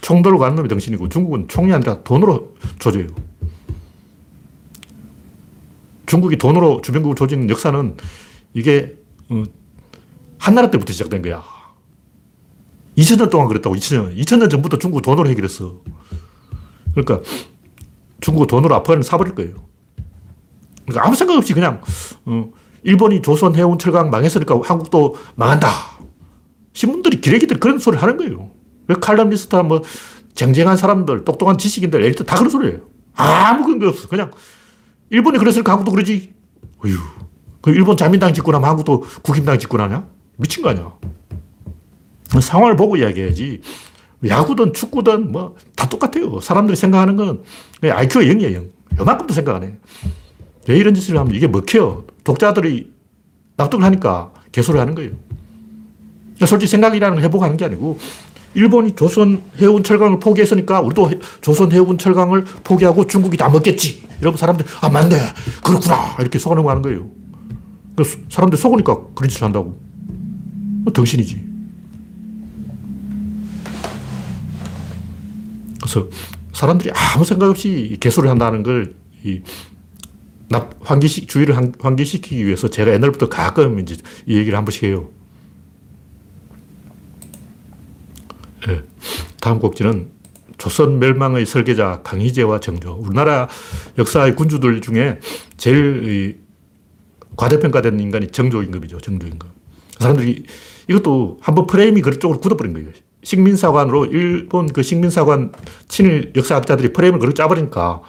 [0.00, 3.06] 총 들고 가는 놈이 정신이고 중국은 총이 아니라 돈으로 조져요.
[6.06, 7.96] 중국이 돈으로 주변국을 조지는 역사는
[8.52, 8.94] 이게
[9.30, 9.42] 어,
[10.38, 11.42] 한나라 때부터 시작된 거야.
[12.96, 14.16] 2000년 동안 그랬다고, 2000년.
[14.16, 15.80] 2000년 전부터 중국 돈으로 해결했어.
[16.94, 17.20] 그러니까
[18.20, 19.54] 중국 돈으로 아프간을 사버릴 거예요.
[20.84, 21.80] 그러니까 아무 생각 없이 그냥,
[22.26, 22.50] 어,
[22.82, 25.68] 일본이 조선 해운 철강 망했으니까 한국도 망한다.
[26.74, 28.50] 신문들이 기레기들 그런 소리를 하는 거예요.
[28.86, 29.82] 왜 칼럼니스트나 뭐,
[30.34, 32.80] 쟁쟁한 사람들, 똑똑한 지식인들, 엘리트 다 그런 소리예요.
[33.14, 34.08] 아무 근거 없어.
[34.08, 34.30] 그냥,
[35.10, 36.32] 일본이 그랬으니까 한국도 그러지.
[36.84, 36.96] 어휴.
[37.60, 40.06] 그 일본 자민당 집권하면 한국도 국힘당 집권하냐?
[40.36, 40.92] 미친 거 아니야.
[42.40, 43.60] 상황을 보고 이야기해야지.
[44.26, 46.40] 야구든 축구든 뭐 다 똑같아요.
[46.40, 47.42] 사람들이 생각하는 건
[47.82, 48.54] IQ가 0이에요.
[48.54, 48.70] 0.
[48.98, 49.74] 요만큼도 생각 안 해.
[50.68, 52.04] 왜 이런 짓을 하면 이게 먹혀요.
[52.24, 52.90] 독자들이
[53.56, 55.10] 납득을 하니까 개소를 하는 거예요.
[56.34, 57.98] 그러니까 솔직히 생각이라는 걸 해보고 하는 게 아니고
[58.54, 64.03] 일본이 조선 해운 철강을 포기했으니까 우리도 해- 조선 해운 철강을 포기하고 중국이 다 먹겠지.
[64.20, 65.16] 이러면 사람들이 아 맞네
[65.64, 67.10] 그렇구나 이렇게 속아내고 하는 거예요.
[67.96, 69.78] 그래서 사람들이 속으니까 그런 짓을 한다고.
[70.84, 71.44] 뭐 덩신이지.
[75.80, 76.08] 그래서
[76.52, 79.40] 사람들이 아무 생각 없이 개소를 한다는 걸, 이,
[80.48, 83.96] 납, 환기시, 주의를 환- 환기시키기 위해서 제가 옛날부터 가끔 이제
[84.26, 85.08] 이 얘기를 한 번씩 해요.
[88.68, 88.82] 예.
[89.40, 90.08] 다음 곡지는
[90.58, 92.98] 조선 멸망의 설계자 강희제와 정조.
[93.00, 93.48] 우리나라
[93.98, 95.18] 역사의 군주들 중에
[95.56, 96.36] 제일 이
[97.36, 99.00] 과대평가된 인간이 정조 임금이죠.
[99.00, 99.48] 정조 임금.
[99.98, 100.44] 사람들이
[100.88, 102.88] 이것도 한번 프레임이 그쪽으로 굳어버린 거예요.
[103.22, 105.52] 식민사관으로 일본 그 식민사관
[105.88, 108.02] 친일 역사학자들이 프레임을 그렇게 짜버리니까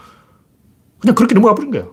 [1.00, 1.88] 그냥 그렇게 넘어가 버린 거야.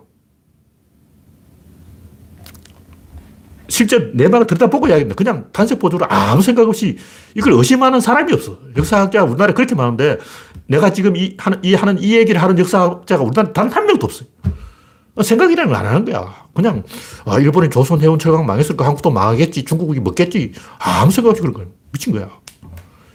[3.72, 6.98] 실제 내 말을 들여다보고 이야기했는데 그냥 단색보조로 아무 생각 없이
[7.34, 8.58] 이걸 의심하는 사람이 없어.
[8.76, 10.18] 역사학자가 우리나라에 그렇게 많은데
[10.66, 14.28] 내가 지금 이 하는, 이 하는 이 얘기를 하는 역사학자가 우리나라에 단 한 명도 없어요.
[15.22, 16.34] 생각이라는 걸 안 하는 거야.
[16.54, 16.82] 그냥,
[17.24, 20.52] 아, 일본이 조선 해운 철강 망했으니까 한국도 망하겠지, 중국이 먹겠지.
[20.78, 21.66] 아무 생각 없이 그런 거야.
[21.92, 22.28] 미친 거야.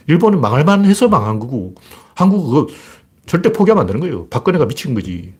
[0.08, 1.74] 일본이 망할 만 해서 망한 거고,
[2.14, 2.66] 한국은
[3.26, 4.26] 절대 포기하면 안 되는 거예요.
[4.28, 5.34] 박근혜가 미친 거지.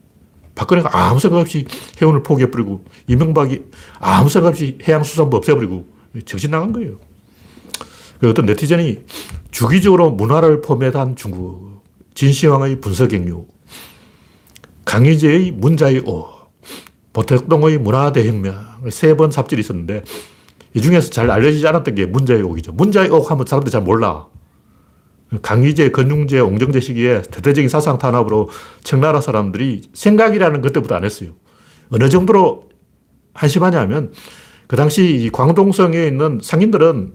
[0.59, 1.65] 박근혜가 아무 생각 없이
[2.03, 3.63] 해운을 포기해버리고, 이명박이
[4.01, 5.87] 아무 생각 없이 해양수산부 없애버리고,
[6.27, 6.97] 정신 나간 거예요.
[8.19, 8.99] 그 어떤 네티즌이
[9.53, 13.47] 주기적으로 문화를 포맷한 중국, 진시황의 분석행류,
[14.85, 16.27] 강희제의 문자의 오,
[17.13, 20.03] 보택동의 문화대혁명 세 번 삽질이 있었는데
[20.75, 22.73] 이 중에서 잘 알려지지 않았던 게 문자의 옥이죠.
[22.73, 24.27] 문자의 옥 하면 사람들이 잘 몰라.
[25.43, 28.49] 강희제, 건중제, 옹정제 시기에 대대적인 사상 탄압으로
[28.83, 31.31] 청나라 사람들이 생각이라는 것 때부터 안 했어요.
[31.91, 32.69] 어느 정도로
[33.35, 34.13] 한심하냐면
[34.67, 37.15] 그 당시 이 광동성에 있는 상인들은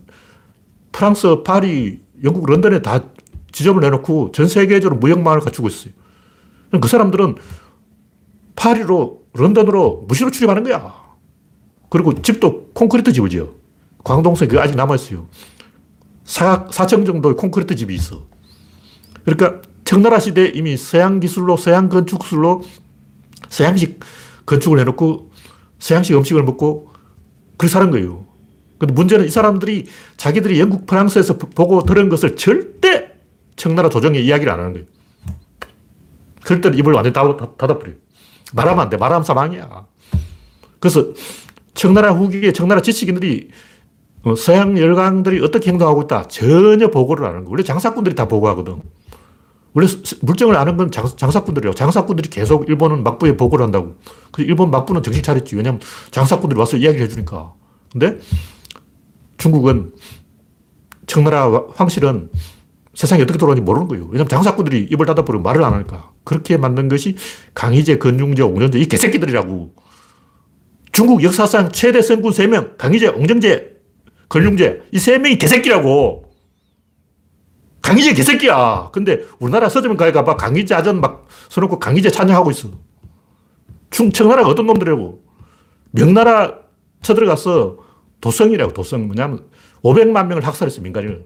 [0.91, 3.03] 프랑스, 파리, 영국, 런던에 다
[3.51, 5.93] 지점을 내놓고 전 세계적으로 무역망을 갖추고 있어요.
[6.81, 7.35] 그 사람들은
[8.55, 10.93] 파리로, 런던으로 무시로 출입하는 거야.
[11.89, 13.49] 그리고 집도 콘크리트 집을 지어.
[14.03, 15.27] 광동성에 그게 아직 남아있어요.
[16.23, 18.25] 사, 4층 정도의 콘크리트 집이 있어.
[19.25, 22.63] 그러니까 청나라 시대에 이미 서양 기술로, 서양 건축술로
[23.49, 23.99] 서양식
[24.45, 25.31] 건축을 해놓고
[25.79, 26.91] 서양식 음식을 먹고
[27.57, 28.25] 그렇게 사는 거예요.
[28.79, 29.85] 근데 문제는 이 사람들이
[30.17, 33.11] 자기들이 영국, 프랑스에서 보- 보고 들은 것을 절대
[33.55, 34.87] 청나라 조정에 이야기를 안 하는 거예요.
[36.43, 37.95] 그럴 때는 입을 완전히 닫아- 닫아버려요.
[38.53, 38.97] 말하면 안 돼.
[38.97, 39.85] 말하면 사망이야.
[40.79, 41.13] 그래서
[41.73, 43.53] 청나라 후기에 청나라 지식인들이 어,
[44.37, 46.27] 서양 열강들이 어떻게 행동하고 있다.
[46.29, 47.51] 전혀 보고를 안 하는 거.
[47.51, 48.81] 원래 장사꾼들이 다 보고하거든.
[49.73, 51.73] 원래 스- 물정을 아는 건 장, 장사꾼들이에요.
[51.73, 53.95] 장사꾼들이 계속 일본은 막부에 보고를 한다고.
[54.31, 55.55] 그 일본 막부는 정신 차렸지.
[55.55, 55.81] 왜냐면
[56.11, 57.53] 장사꾼들이 와서 이야기를 해주니까.
[57.91, 58.19] 근데
[59.37, 59.91] 중국은
[61.05, 62.29] 청나라 와- 황실은
[62.93, 64.05] 세상이 어떻게 돌아가는지 모르는 거예요.
[64.05, 66.11] 왜냐면 장사꾼들이 입을 닫아버리고 말을 안 하니까.
[66.23, 67.15] 그렇게 만든 것이
[67.55, 69.73] 강희제, 건중제, 옹정제, 이 개새끼들이라고.
[70.91, 73.72] 중국 역사상 최대 성군 3명, 강희제, 옹정제,
[74.33, 76.23] 건중제, 이세 명이 개새끼라고.
[77.83, 78.89] 강희제 개새끼야.
[78.91, 80.37] 근데 우리나라 서점에 가봐.
[80.37, 82.69] 강희제 아전 막 써놓고 강희제 찬양하고 있어.
[83.91, 85.23] 충, 청나라가 어떤 놈들이라고.
[85.91, 86.57] 명나라
[87.03, 87.77] 쳐들어가서
[88.21, 89.05] 도성이라고, 도성.
[89.05, 89.45] 뭐냐면
[89.83, 91.25] 500만 명을 학살했어, 민간인을.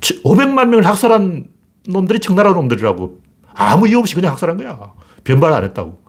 [0.00, 1.46] 500만 명을 학살한
[1.86, 3.20] 놈들이 청나라 놈들이라고.
[3.54, 4.92] 아무 이유 없이 그냥 학살한 거야.
[5.22, 6.02] 변발 안 했다고.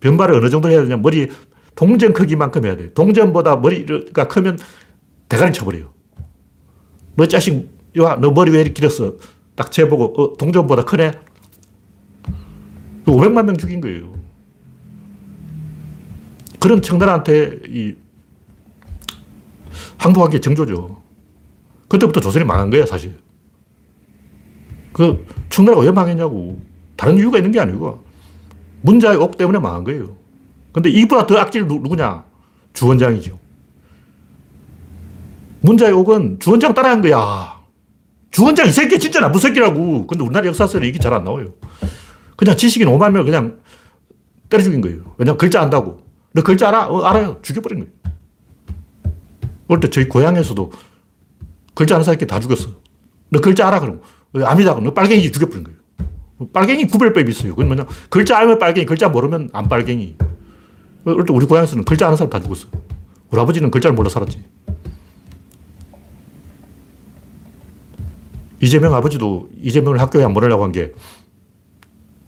[0.00, 0.98] 변발을 어느 정도 해야 되냐.
[0.98, 1.30] 머리
[1.74, 2.92] 동전 크기만큼 해야 돼.
[2.92, 4.58] 동전보다 머리가 크면
[5.28, 5.92] 대가리 쳐버려요.
[7.16, 9.16] 너 자식, 야, 너 머리 왜 이렇게 길었어?
[9.54, 11.12] 딱 재보고, 어, 동전보다 크네?
[13.06, 14.14] 500만 명 죽인 거예요.
[16.60, 17.94] 그런 청나라한테 이
[19.98, 21.02] 항복한 게 정조죠.
[21.88, 23.18] 그때부터 조선이 망한 거야, 사실.
[24.92, 26.60] 그, 청나라가 왜 망했냐고.
[26.96, 28.04] 다른 이유가 있는 게 아니고,
[28.82, 30.21] 문자의 옥 때문에 망한 거예요.
[30.72, 32.24] 근데 이보다 더 악질 누- 누구냐?
[32.72, 33.38] 주원장이죠.
[35.60, 37.60] 문자의 옥은 주원장 따라한 거야.
[38.30, 40.06] 주원장 이 새끼 진짜 나쁜 새끼라고.
[40.06, 41.52] 근데 우리나라 역사서는 이게 잘 안 나와요.
[42.36, 43.58] 그냥 지식인 5만 명을 그냥
[44.48, 45.14] 때려 죽인 거예요.
[45.18, 46.00] 왜냐면 글자 안다고.
[46.32, 46.88] 너 글자 알아?
[46.88, 47.38] 어, 알아요.
[47.42, 47.92] 죽여버린 거예요.
[49.68, 50.72] 어릴 때 저희 고향에서도
[51.74, 52.70] 글자 아는 사람끼리 다 죽였어.
[53.30, 53.80] 너 글자 알아?
[53.80, 54.00] 그럼.
[54.34, 54.72] 어, 압니다.
[54.72, 55.78] 그럼 너 빨갱이 죽여버린 거예요.
[56.52, 57.50] 빨갱이 구별법이 있어요.
[57.54, 57.86] 그건 뭐냐.
[58.08, 60.16] 글자 알면 빨갱이, 글자 모르면 안 빨갱이.
[61.04, 62.68] 어릴 때 우리 고향에서는 글자 아는 사람 다 죽었어.
[63.30, 64.42] 우리 아버지는 글자를 몰라 살았지.
[68.60, 70.92] 이재명 아버지도 이재명을 학교에 안 보내려고 한 게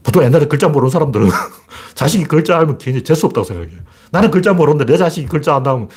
[0.02, 1.28] 보통 옛날에 글자 모르는 사람들은
[1.94, 3.78] 자식이 글자 알면 괜히 재수 없다고 생각해요.
[4.10, 5.88] 나는 글자 모르는데 내 자식이 글자 안다면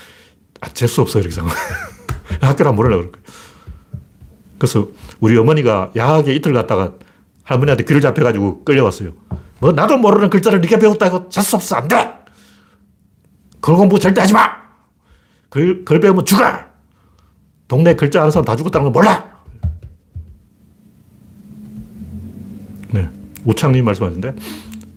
[0.61, 1.55] 아, 재수 없어 이렇게 생각해.
[2.41, 3.25] 학교를 안 보내려고 그럴 거예요.
[4.59, 4.87] 그래서
[5.19, 6.93] 우리 어머니가 야하게 이틀 갔다가
[7.43, 9.11] 할머니한테 귀를 잡혀가지고 끌려왔어요.
[9.59, 12.09] 뭐 나도 모르는 글자를 네가 배웠다고 재수 없어 안 돼.
[13.67, 14.49] 글 공부 절대 하지 마.
[15.49, 16.41] 글, 글 배우면 죽어.
[17.67, 19.29] 동네 글자 아는 사람 다 죽었다는 거 몰라.
[22.91, 23.09] 네.
[23.43, 24.35] 우창님 말씀하신데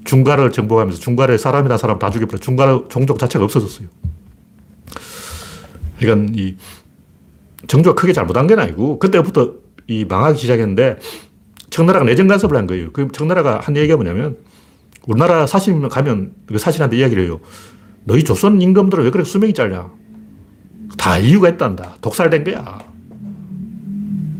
[0.04, 2.38] 중가를 정복하면서 중가에 사람이나 사람 다 죽여버려.
[2.38, 3.88] 중가 종족 자체가 없어졌어요.
[5.98, 6.56] 그러니까 이
[7.66, 9.54] 정조가 크게 잘못한 건 아니고 그때부터
[9.88, 11.00] 이 망하기 시작했는데
[11.70, 12.92] 청나라가 내정 간섭을 한 거예요.
[12.92, 14.37] 그 청나라가 한 얘기가 뭐냐면
[15.09, 17.40] 우리나라 사신 가면 그 사신한테 이야기를 해요.
[18.04, 19.90] 너희 조선 임금들은 왜 그렇게 수명이 짧냐?
[20.96, 21.96] 다 이유가 있단다.
[22.00, 22.78] 독살된 거야.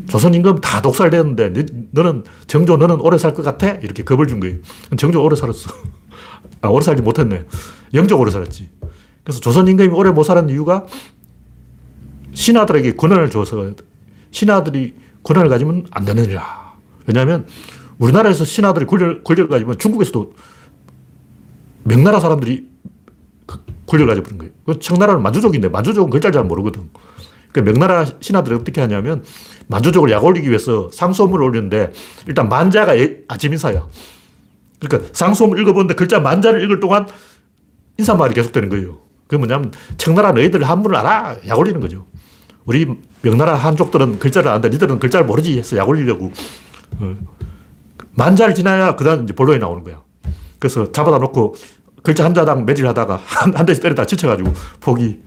[0.09, 3.69] 조선 임금 다 독살됐는데 너, 는 정조 너는 오래 살 것 같아?
[3.75, 4.57] 이렇게 겁을 준 거예요.
[4.97, 5.71] 정조 오래 살았어.
[6.61, 7.45] 아, 오래 살지 못했네.
[7.93, 8.69] 영적 오래 살았지.
[9.23, 10.85] 그래서 조선 임금이 오래 못 살은 이유가
[12.33, 13.71] 신하들에게 권한을 줘서
[14.31, 16.73] 신하들이 권한을 가지면 안 되느니라.
[17.05, 17.45] 왜냐하면
[17.99, 20.33] 우리나라에서 신하들이 권력, 권력을 가지면 중국에서도
[21.83, 22.70] 명나라 사람들이 그
[23.91, 24.53] 권력을 가져 버린 거예요.
[24.65, 26.89] 그 청나라는 만주족인데 만주족은 글자를 잘 모르거든.
[27.51, 29.25] 그러니까 명나라 신하들이 어떻게 하냐면
[29.67, 31.91] 만주족을 약 올리기 위해서 상소문을 올렸는데
[32.25, 33.85] 일단 만자가 예- 아침 인사야.
[34.79, 37.05] 그러니까 상소문 읽어보는데 글자 만자를 읽을 동안
[37.97, 38.99] 인사말이 계속되는 거예요.
[39.27, 41.37] 그게 뭐냐면 청나라 너희들 한문을 알아?
[41.47, 42.05] 약 올리는 거죠.
[42.65, 42.87] 우리
[43.21, 46.31] 명나라 한족들은 글자를 아는데 니들은 글자를 모르지 해서 약 올리려고
[46.99, 47.15] 어.
[48.13, 50.01] 만자를 지나야 그 다음 이제 본론이 나오는 거야.
[50.59, 51.55] 그래서 잡아다 놓고
[52.01, 55.19] 글자 한 자당 매질하다가 한, 한 대씩 때리다 지쳐가지고 포기.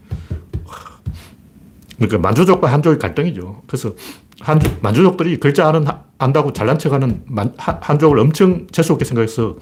[1.96, 3.62] 그러니까 만주족과 한족의 갈등이죠.
[3.66, 3.94] 그래서
[4.40, 5.86] 한, 만주족들이 글자 아는,
[6.18, 9.56] 안다고 잘난 척하는 만, 한, 한족을 엄청 재수없게 생각해서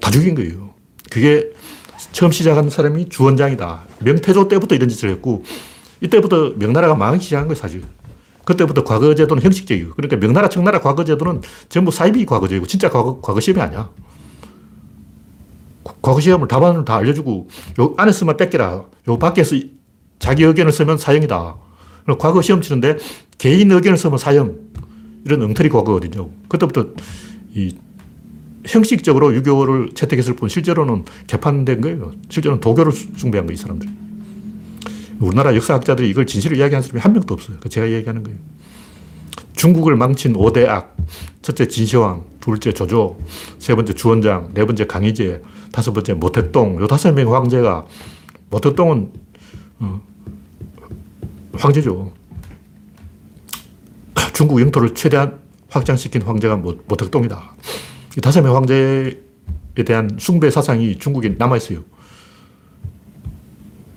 [0.00, 0.74] 다 죽인 거예요.
[1.10, 1.50] 그게
[2.12, 3.84] 처음 시작한 사람이 주원장이다.
[4.00, 5.44] 명태조 때부터 이런 짓을 했고,
[6.00, 7.82] 이때부터 명나라가 망하기 시작한 거예요, 사실.
[8.44, 13.20] 그때부터 과거 제도는 형식적이고, 그러니까 명나라, 청나라 과거 제도는 전부 사이비 과거 제도고, 진짜 과거,
[13.20, 13.88] 과거 시험이 아니야.
[16.02, 17.48] 과거 시험을 답안을 다 알려주고,
[17.80, 18.84] 요 안에서만 뺏겨라.
[19.08, 19.56] 요 밖에서
[20.18, 21.56] 자기 의견을 쓰면 사형이다.
[22.18, 22.96] 과거 시험 치는데
[23.38, 24.56] 개인 의견을 쓰면 사형.
[25.24, 26.30] 이런 엉터리 과거거든요.
[26.48, 26.86] 그때부터
[27.54, 27.76] 이
[28.64, 32.12] 형식적으로 유교를 채택했을 뿐 실제로는 개판된 거예요.
[32.28, 33.90] 실제로는 도교를 숭배한 거예요, 이 사람들이.
[35.18, 37.56] 우리나라 역사학자들이 이걸 진실을 이야기하는 사람이 한 명도 없어요.
[37.60, 38.38] 그 제가 이야기하는 거예요.
[39.54, 40.96] 중국을 망친 5대 악.
[41.42, 43.18] 첫째 진시황, 둘째 조조,
[43.58, 45.42] 세 번째 주원장, 네 번째 강희제,
[45.76, 46.80] 다섯 번째 모택동.
[46.80, 47.84] 요 다섯 명의 황제가,
[48.48, 49.12] 모택동은
[49.80, 50.00] 어,
[51.52, 52.14] 황제죠.
[54.32, 57.54] 중국 영토를 최대한 확장시킨 황제가 모- 모택동이다.
[58.16, 59.18] 이 다섯 명 황제에
[59.84, 61.84] 대한 숭배 사상이 중국에 남아있어요.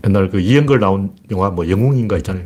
[0.06, 2.46] 옛날 그 이영걸 나온 영화 뭐 영웅인가 있잖아요.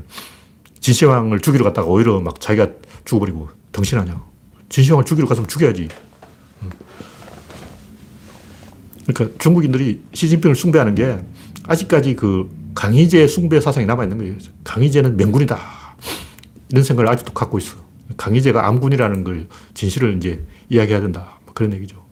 [0.79, 2.67] 진시황을 죽이러 갔다가 오히려 막 자기가
[3.05, 4.23] 죽어버리고 덩신하냐.
[4.69, 5.87] 진시황을 죽이러 갔으면 죽여야지.
[9.07, 9.13] 음.
[9.13, 11.19] 그러니까 중국인들이 시진핑을 숭배하는 게
[11.63, 14.35] 아직까지 그 강희제 숭배 사상이 남아있는 거예요.
[14.63, 15.57] 강희제는 명군이다.
[16.69, 17.77] 이런 생각을 아직도 갖고 있어.
[18.17, 21.39] 강희제가 암군이라는 걸 진실을 이제 이야기해야 된다.
[21.45, 22.03] 뭐 그런 얘기죠.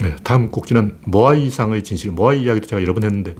[0.00, 3.34] 네, 다음 꼭지는 모아이상의 진실, 모아이 이야기도 제가 여러 번 했는데,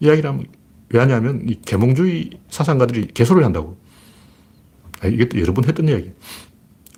[0.00, 0.46] 이야기를 하면,
[0.88, 3.76] 왜 하냐면, 이 계몽주의 사상가들이 개소를 한다고.
[5.02, 6.12] 아, 또 여러 번 했던 이야기.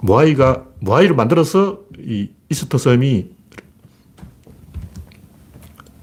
[0.03, 3.31] 모아이가, 모아이를 만들어서 이 이스터 섬이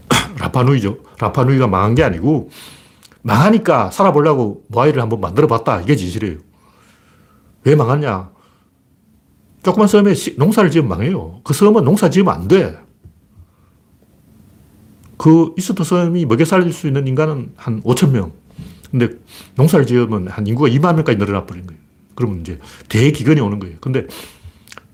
[0.40, 0.98] 라파누이죠.
[1.20, 2.50] 라파누이가 망한 게 아니고,
[3.22, 5.82] 망하니까 살아보려고 모아이를 한번 만들어 봤다.
[5.82, 6.38] 이게 진실이에요.
[7.66, 8.32] 왜 망하냐?
[9.64, 11.42] 조그만 섬에 시- 농사를 지으면 망해요.
[11.44, 12.78] 그 섬은 농사 지으면 안 돼.
[15.18, 18.32] 그 이스터 섬이 먹여 살릴 수 있는 인간은 한 5천 명.
[18.90, 19.10] 근데
[19.56, 21.82] 농사를 지으면 한 인구가 2만 명까지 늘어나 버린 거예요.
[22.20, 22.60] 그러면 이제
[22.90, 23.78] 대기근이 오는 거예요.
[23.80, 24.06] 근데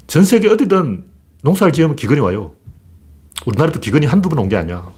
[0.05, 1.03] 전 세계 어디든
[1.41, 2.53] 농사를 지으면 기근이 와요.
[3.47, 4.93] 우리나라도 기근이 한두 번 온 게 아니야.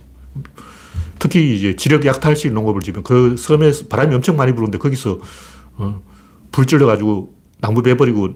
[1.20, 5.20] 특히 이제 지력 약탈식 농업을 지면 그 섬에 바람이 엄청 많이 부는데 거기서
[5.78, 6.02] 어,
[6.52, 8.34] 불 질러가지고 나무 베버리고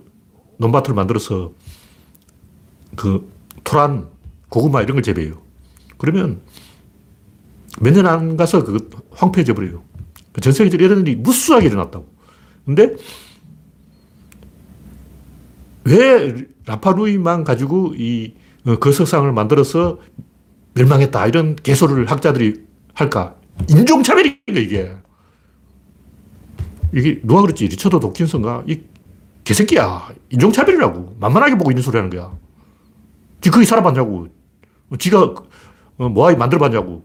[0.57, 1.51] 논밭을 만들어서
[2.95, 3.29] 그
[3.65, 4.07] 토란,
[4.49, 5.41] 고구마 이런 걸 재배해요.
[5.97, 6.39] 그러면
[7.81, 9.83] 몇 년 안 가서 그 황폐해져 버려요.
[10.41, 12.07] 전 세계적으로 이런 일이 무수하게 일어났다고.
[12.65, 12.95] 근데
[15.83, 18.33] 왜 라파누이만 가지고 이
[18.65, 19.99] 어, 거석상을 만들어서
[20.73, 22.63] 멸망했다 이런 개소를 학자들이
[22.93, 23.35] 할까?
[23.69, 24.95] 인종차별인 거 이게.
[26.93, 27.67] 이게 누가 그랬지?
[27.67, 28.63] 리처드 도킨슨가?
[28.67, 28.81] 이
[29.43, 30.09] 개새끼야.
[30.29, 31.17] 인종차별이라고.
[31.19, 32.31] 만만하게 보고 있는 소리 하는 거야.
[33.39, 34.27] 지 거기 살아봤냐고.
[34.99, 35.33] 지가
[35.97, 37.03] 어, 모아이 만들어봤냐고.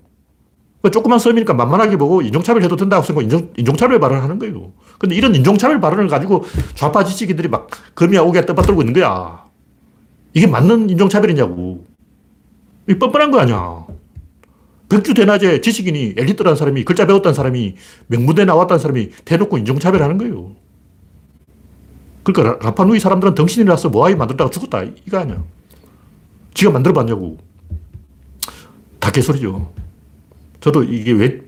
[0.82, 4.72] 그 조그만 섬이니까 만만하게 보고 인종차별 해도 된다고 생각하고 인종, 인종차별 발언을 하는 거예요.
[4.98, 9.44] 근데 이런 인종차별 발언을 가지고 좌파 지식인들이 막 거미야 오게 떠받들고 있는 거야.
[10.34, 11.84] 이게 맞는 인종차별이냐고.
[12.88, 13.84] 이 뻔뻔한 거 아니야.
[14.88, 17.74] 백주 대낮에 지식인이 엘리트라는 사람이 글자 배웠다는 사람이
[18.06, 20.52] 명문대 나왔다는 사람이 대놓고 인종차별 하는 거예요.
[22.22, 24.82] 그러니까 라- 라파누이 사람들은 덩신이라서 모아이 만들다가 죽었다.
[25.06, 25.42] 이거 아니야.
[26.54, 27.38] 지가 만들어 봤냐고.
[29.00, 29.72] 다 개소리죠.
[30.66, 31.40] 저도 이게 왜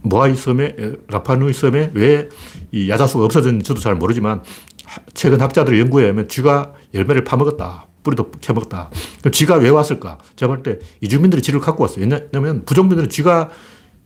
[0.00, 2.28] 모아이 섬에, 에, 라파누이 섬에 왜
[2.74, 4.42] 이 야자수가 없어졌는지 저도 잘 모르지만
[4.86, 7.86] 하- 최근 학자들의 연구에 의하면 쥐가 열매를 파먹었다.
[8.02, 8.88] 뿌리도 캐먹었다.
[9.20, 10.16] 그럼 쥐가 왜 왔을까?
[10.36, 12.06] 제가 볼 때 이주민들이 쥐를 갖고 왔어요.
[12.32, 13.50] 왜냐면 부족민들은 쥐가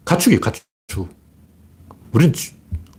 [0.05, 1.09] 가축이에요, 가축.
[2.11, 2.55] 우리는 쥐,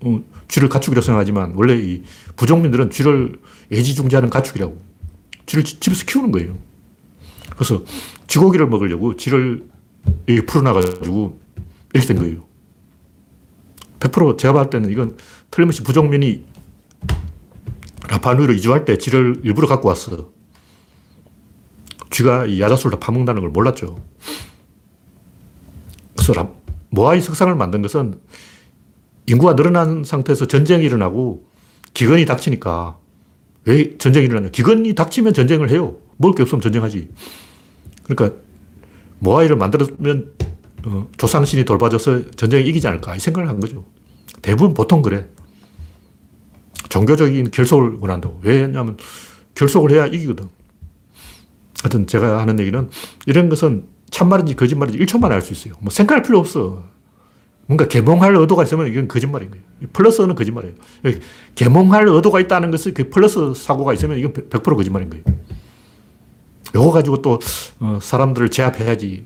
[0.06, 2.04] 어, 쥐를 가축이라고 생각하지만 원래 이
[2.38, 3.38] 부족민들은 쥐를
[3.74, 4.82] 애지중지하는 가축이라고.
[5.48, 6.58] 쥐를 지- 집에서 키우는 거예요.
[7.58, 7.84] 그래서
[8.28, 9.66] 쥐고기를 먹으려고 쥐를
[10.26, 11.40] 이렇게 풀어놔가지고
[11.94, 12.46] 이렇게 된 거예요.
[14.00, 15.18] 100% 제가 봤을 때는 이건
[15.52, 16.46] 틀림없이 부족민이
[18.10, 20.32] 라파누이로 이주할 때 쥐를 일부러 갖고 왔어.
[22.12, 24.04] 쥐가 이 야자수를 다 파먹는다는 걸 몰랐죠.
[26.16, 26.50] 그래서 라-
[26.90, 28.20] 모아이 석상을 만든 것은
[29.28, 31.46] 인구가 늘어난 상태에서 전쟁이 일어나고
[31.94, 32.98] 기근이 닥치니까
[33.66, 34.50] 왜 전쟁이 일어나냐.
[34.52, 35.98] 기근이 닥치면 전쟁을 해요.
[36.18, 37.10] 먹을 게 없으면 전쟁하지.
[38.04, 38.40] 그러니까
[39.20, 40.34] 모아이를 만들었으면
[40.86, 43.86] 어, 조상신이 돌봐줘서 전쟁에 이기지 않을까 이 생각을 한 거죠.
[44.42, 45.28] 대부분 보통 그래.
[46.90, 48.40] 종교적인 결속을 원한다고.
[48.44, 48.98] 왜냐하면
[49.56, 50.48] 결속을 해야 이기거든.
[51.84, 52.90] 하여튼 제가 하는 얘기는
[53.26, 55.74] 이런 것은 참말인지 거짓말인지 1초 만에 알수 있어요.
[55.80, 56.84] 뭐 생각할 필요 없어.
[57.68, 59.64] 뭔가 개몽할 의도가 있으면 이건 거짓말인 거예요.
[59.92, 60.76] 플러스는 거짓말이에요.
[61.56, 65.24] 개몽할 의도가 있다는 것은 그 플러스 사고가 있으면 이건 100% 거짓말인 거예요.
[66.70, 67.40] 이거 가지고 또
[67.80, 69.26] 어, 사람들을 제압해야지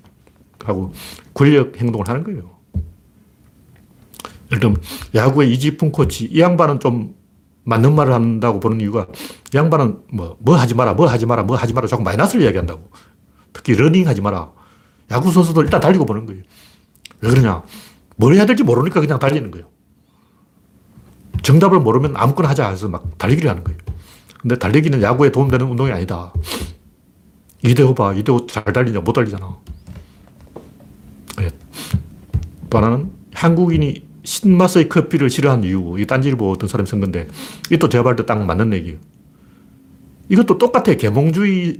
[0.65, 0.93] 하고
[1.33, 2.51] 권력 행동을 하는 거예요.
[4.51, 4.77] 예를 들면
[5.15, 7.15] 야구의 이지풍 코치 이 양반은 좀
[7.63, 9.07] 맞는 말을 한다고 보는 이유가
[9.53, 12.89] 이 양반은 뭐, 뭐 하지 마라, 뭐 하지 마라, 뭐 하지 마라 자꾸 마이너스를 이야기한다고.
[13.53, 14.51] 특히 러닝 하지 마라.
[15.11, 16.41] 야구 선수들 일단 달리고 보는 거예요.
[17.21, 17.63] 왜 그러냐?
[18.15, 19.67] 뭘 해야 될지 모르니까 그냥 달리는 거예요.
[21.43, 23.79] 정답을 모르면 아무거나 하자 해서 막 달리기를 하는 거예요.
[24.41, 26.33] 근데 달리기는 야구에 도움되는 운동이 아니다.
[27.63, 28.13] 이대호 봐.
[28.13, 29.01] 이대호 잘 달리냐?
[29.01, 29.57] 못 달리잖아.
[31.37, 31.49] 네.
[32.69, 35.95] 또 하나는 한국인이 신맛의 커피를 싫어하는 이유.
[35.99, 37.27] 이 딴지일보 어떤 사람이 쓴 건데,
[37.69, 38.97] 이것도 제가 봤을 때 딱 맞는 얘기예요.
[40.29, 40.93] 이것도 똑같아.
[40.93, 41.77] 계몽주의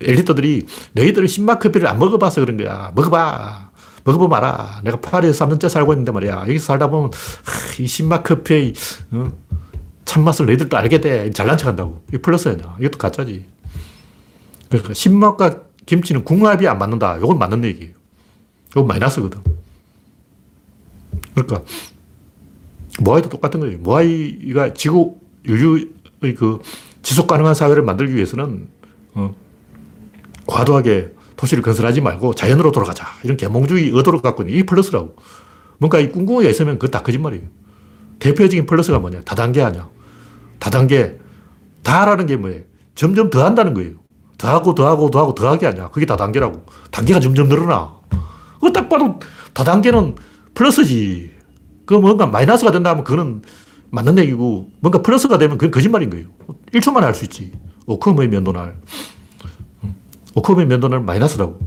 [0.00, 2.92] 엘리트들이 너희들은 신맛 커피를 안 먹어봐서 그런 거야.
[2.94, 3.70] 먹어봐.
[4.04, 4.82] 먹어보면 알아.
[4.84, 6.42] 내가 파리에서 3년째 살고 있는데 말이야.
[6.42, 7.10] 여기서 살다 보면,
[7.44, 8.74] 하, 이 신맛 커피의
[9.12, 9.32] 어?
[10.04, 11.30] 참맛을 너희들도 알게 돼.
[11.30, 12.04] 잘난 척 한다고.
[12.08, 12.52] 이게 플러스야.
[12.78, 13.46] 이것도 가짜지.
[14.68, 17.18] 그러니까 신맛과 김치는 궁합이 안 맞는다.
[17.18, 17.94] 이건 맞는 얘기예요.
[18.70, 19.40] 이건 마이너스거든.
[21.34, 21.62] 그러니까
[23.00, 23.78] 모아이도 똑같은 거예요.
[23.78, 25.88] 모아이가 지구 인류의
[26.36, 26.60] 그
[27.02, 28.68] 지속 가능한 사회를 만들기 위해서는
[29.14, 29.34] 어,
[30.46, 33.06] 과도하게 도시를 건설하지 말고 자연으로 돌아가자.
[33.22, 35.14] 이런 계몽주의 의도를 갖고 있는 이 플러스라고.
[35.78, 37.44] 뭔가 이 꿍꿍이가 있으면 그거 다 거짓말이에요.
[38.18, 39.22] 대표적인 플러스가 뭐냐?
[39.22, 39.88] 다단계 아니야.
[40.58, 41.18] 다단계.
[41.82, 42.62] 다라는 게 뭐예요?
[42.94, 43.92] 점점 더 한다는 거예요.
[44.38, 45.88] 더하고 더하고 더하고 더하기 아니야.
[45.88, 46.64] 그게 다단계라고.
[46.90, 47.94] 단계가 점점 늘어나.
[48.54, 49.18] 그거 딱 봐도
[49.54, 50.16] 다단계는
[50.54, 51.30] 플러스지.
[51.86, 53.42] 그 뭔가 마이너스가 된다면 그거는
[53.90, 56.26] 맞는 얘기고 뭔가 플러스가 되면 그건 거짓말인 거예요.
[56.72, 57.52] 1초 만에 알수 있지.
[57.86, 58.76] 오크음의 면도날.
[60.34, 61.58] 오크음의 면도날 마이너스라고.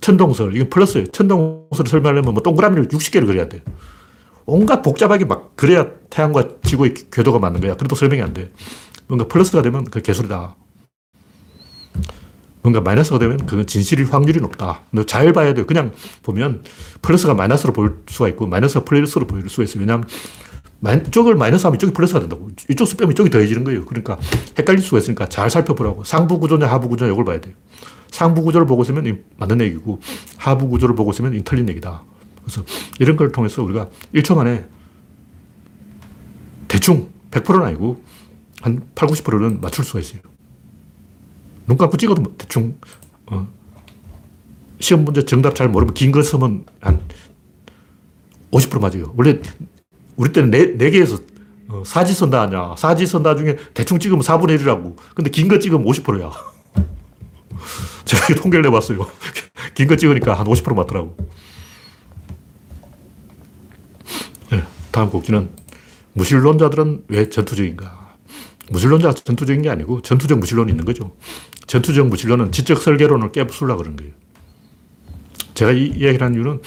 [0.00, 0.56] 천동설.
[0.56, 1.06] 이건 플러스예요.
[1.08, 3.62] 천동설을 설명하려면 뭐 동그라미를 60개를 그려야 돼.
[4.46, 7.76] 온갖 복잡하게 막 그래야 태양과 지구의 궤도가 맞는 거야.
[7.76, 8.50] 그래도 설명이 안 돼.
[9.06, 10.56] 뭔가 플러스가 되면 그 개소리다.
[12.62, 14.82] 뭔가 마이너스가 되면 그건 진실일 확률이 높다.
[14.90, 15.64] 너 잘 봐야 돼.
[15.64, 15.92] 그냥
[16.22, 16.62] 보면
[17.02, 19.80] 플러스가 마이너스로 보일 수가 있고 마이너스가 플러스로 보일 수가 있어요.
[19.80, 20.06] 왜냐하면
[21.06, 22.48] 이쪽을 마이너스 하면 이쪽이 플러스가 된다고.
[22.68, 23.84] 이쪽 수 빼면 이쪽이 더해지는 거예요.
[23.84, 24.18] 그러니까
[24.58, 26.04] 헷갈릴 수가 있으니까 잘 살펴보라고.
[26.04, 27.54] 상부 구조냐 하부 구조냐 이걸 봐야 돼요.
[28.10, 30.00] 상부 구조를 보고 있으면 이 맞는 얘기고
[30.36, 32.02] 하부 구조를 보고 있으면 이 틀린 얘기다.
[32.42, 32.64] 그래서
[32.98, 34.64] 이런 걸 통해서 우리가 1초 만에
[36.68, 38.02] 대충 100%는 아니고
[38.62, 40.20] 한 8, 90%는 맞출 수가 있어요.
[41.70, 42.76] 눈 감고 찍어도 뭐 대충
[43.26, 43.46] 어,
[44.80, 47.00] 시험 문제 정답 잘 모르면 긴 거 쓰면 한
[48.50, 49.14] 50% 맞아요.
[49.16, 49.40] 원래
[50.16, 51.20] 우리 때는 네, 네 개에서
[51.68, 52.74] 어, 사지선다 하냐.
[52.76, 54.96] 사지선 다 중에 대충 찍으면 4분의 1이라고.
[55.14, 56.32] 근데 긴 거 찍으면 50%야.
[58.04, 59.06] 제가 이렇게 통계를 내봤어요.
[59.76, 61.16] 긴 거 찍으니까 한 50% 맞더라고.
[64.50, 65.48] 네, 다 다음 곡기는
[66.14, 67.99] 무신론자들은 왜 전투적인가?
[68.70, 71.12] 무신론자가 전투적인 게 아니고 전투적 무신론이 있는 거죠.
[71.66, 74.12] 전투적 무신론은 지적 설계론을 깨부수려고 그런 거예요.
[75.54, 76.60] 제가 이 이야기를 한 이유는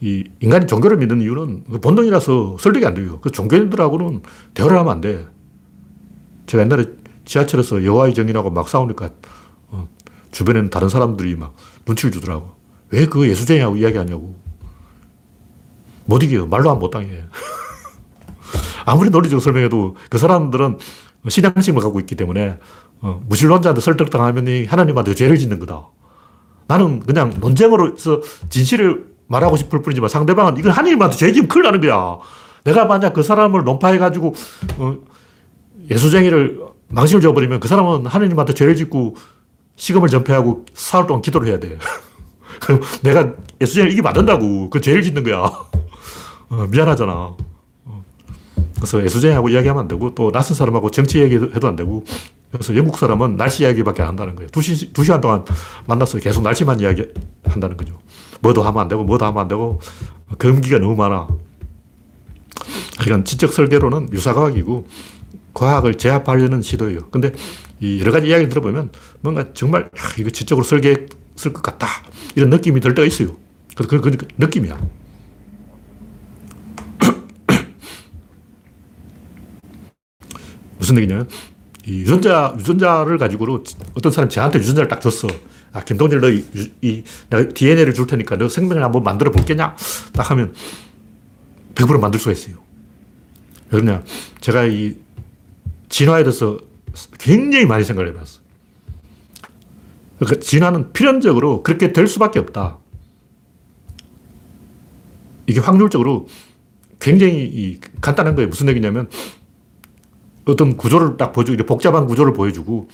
[0.00, 3.20] 이 인간이 종교를 믿는 이유는 그 본능이라서 설득이 안 돼요.
[3.20, 4.22] 그 종교인들하고는
[4.54, 5.26] 대화를 하면 안 돼.
[6.46, 6.86] 제가 옛날에
[7.24, 9.10] 지하철에서 여호와의 정이라고 막 싸우니까
[9.68, 9.88] 어,
[10.32, 11.54] 주변에는 다른 사람들이 막
[11.86, 12.54] 눈치를 주더라고.
[12.90, 14.36] 왜 그 예수쟁이하고 이야기하냐고.
[16.04, 16.46] 못 이겨요.
[16.46, 17.24] 말로 하면 못 당해.
[18.84, 20.78] 아무리 논리적으로 설명해도 그 사람들은
[21.28, 22.58] 신앙심을 갖고 있기 때문에
[23.00, 25.88] 어, 무신론자한테 설득당하면 하나님한테 죄를 짓는 거다.
[26.66, 32.18] 나는 그냥 논쟁으로서 진실을 말하고 싶을 뿐이지만 상대방은 이건 하나님한테 죄 지면 큰일 나는 거야.
[32.64, 34.34] 내가 만약 그 사람을 논파해가지고
[34.78, 34.96] 어,
[35.90, 39.16] 예수쟁이를 망신을 줘버리면 그 사람은 하나님한테 죄를 짓고
[39.76, 41.78] 시금을 전폐하고 사흘 동안 기도를 해야 돼.
[42.60, 44.70] 그럼 내가 예수쟁이를 이기면 안 된다고.
[44.70, 45.50] 그 죄를 짓는 거야.
[46.48, 47.36] 어, 미안하잖아.
[48.84, 48.86] 어.
[48.86, 52.04] 그래서 예수쟁이하고 이야기하면 안 되고 또 낯선 사람하고 정치 얘기해도 안 되고
[52.52, 54.48] 그래서 영국 사람은 날씨 이야기밖에 안 한다는 거예요.
[54.50, 55.44] 두, 시, 두 시간 동안
[55.86, 57.04] 만나서 계속 날씨만 이야기
[57.44, 57.98] 한다는 거죠.
[58.40, 59.80] 뭐도 하면 안 되고 뭐도 하면 안 되고
[60.38, 61.26] 금기가 너무 많아.
[63.00, 64.86] 그러니까 지적 설계로는 유사과학이고
[65.54, 67.08] 과학을 제압하려는 시도예요.
[67.10, 67.32] 근데
[67.80, 71.88] 이 여러 가지 이야기를 들어보면 뭔가 정말 야, 이거 지적으로 설계했을 것 같다.
[72.36, 73.36] 이런 느낌이 들 때가 있어요.
[73.74, 74.78] 그, 그, 그 느낌이야.
[80.84, 81.28] 무슨 얘기냐면
[81.86, 83.62] 이 유전자, 유전자를 가지고
[83.94, 85.28] 어떤 사람이 저한테 유전자를 딱 줬어.
[85.72, 86.44] 아, 김동일 너 이,
[86.82, 89.74] 이, 내가 DNA를 줄 테니까 너 생명을 한번 만들어 볼겠냐?
[90.12, 90.54] 딱 하면
[91.74, 92.56] 100% 만들 수가 있어요.
[93.70, 94.02] 왜 그러냐.
[94.40, 94.94] 제가 이
[95.88, 96.58] 진화에 대해서
[97.18, 98.40] 굉장히 많이 생각을 해봤어.
[100.18, 102.78] 그러니까 진화는 필연적으로 그렇게 될 수밖에 없다.
[105.46, 106.28] 이게 확률적으로
[107.00, 108.48] 굉장히 이 간단한 거예요.
[108.48, 109.08] 무슨 얘기냐면
[110.46, 112.88] 어떤 구조를 딱 보여주고, 복잡한 구조를 보여주고,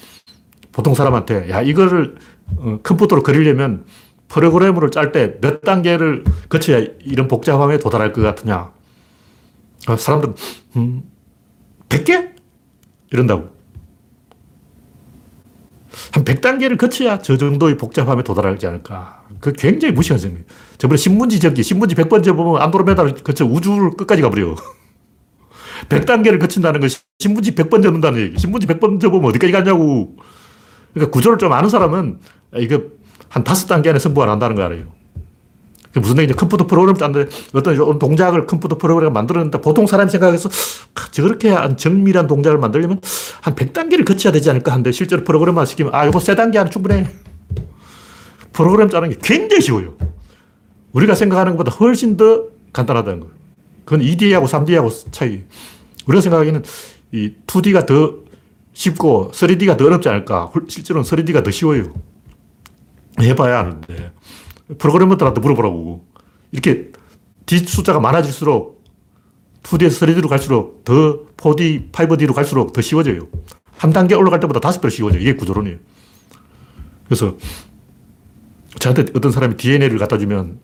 [0.73, 2.17] 보통 사람한테, 야, 이거를
[2.57, 3.85] 어, 컴퓨터로 그리려면
[4.29, 8.73] 프로그램을 짤때 몇 단계를 거쳐야 이런 복잡함에 도달할 것 같으냐.
[9.87, 10.35] 아, 사람들은,
[10.77, 11.03] 음,
[11.89, 12.31] 100개?
[13.13, 13.51] 이런다고.
[16.13, 19.25] 한 100단계를 거쳐야 저 정도의 복잡함에 도달하지 않을까.
[19.41, 20.47] 그 굉장히 무시한 생각이에요.
[20.79, 24.55] 저번에 신문지 적기, 신문지 100번째 보면 안드로메다를 거쳐 우주를 끝까지 가버려.
[25.89, 28.39] 100단계를 거친다는 건 신문지 100번 접는다는 얘기.
[28.39, 30.17] 신문지 100번 접으면 어디까지 가냐고.
[30.93, 32.19] 그러니까 구조를 좀 아는 사람은
[32.57, 32.83] 이거
[33.29, 34.85] 한 다섯 단계 안에 승부 안 한다는 거 알아요.
[35.89, 36.37] 그게 무슨 얘기냐.
[36.37, 40.49] 컴퓨터 프로그램 짰는데 어떤 동작을 컴퓨터 프로그램 만들었는데 보통 사람이 생각해서
[41.11, 43.01] 저렇게 한 정밀한 동작을 만들려면
[43.41, 47.09] 한 100단계를 거쳐야 되지 않을까 하는데 실제로 프로그램만 시키면 아, 이거 세 단계 안에 충분해.
[48.53, 49.97] 프로그램 짜는 게 굉장히 쉬워요.
[50.93, 53.40] 우리가 생각하는 것보다 훨씬 더 간단하다는 거예요.
[53.85, 55.45] 그건 2D하고 3D하고 차이.
[56.07, 56.63] 우리가 생각하기에는
[57.13, 58.15] 이 2D가 더
[58.73, 60.51] 쉽고 3D가 더 어렵지 않을까.
[60.69, 61.93] 실제로는 3D가 더 쉬워요.
[63.21, 64.13] 해봐야 아는데.
[64.79, 66.07] 프로그래머들한테 물어보라고.
[66.53, 66.91] 이렇게
[67.47, 68.85] D 숫자가 많아질수록
[69.63, 73.29] 2D에서 3D로 갈수록 더 4D, 5D로 갈수록 더 쉬워져요.
[73.77, 75.21] 한 단계 올라갈 때보다 다섯 배 쉬워져요.
[75.21, 75.79] 이게 구조론이에요.
[77.07, 77.37] 그래서
[78.79, 80.61] 저한테 어떤 사람이 DNA를 갖다 주면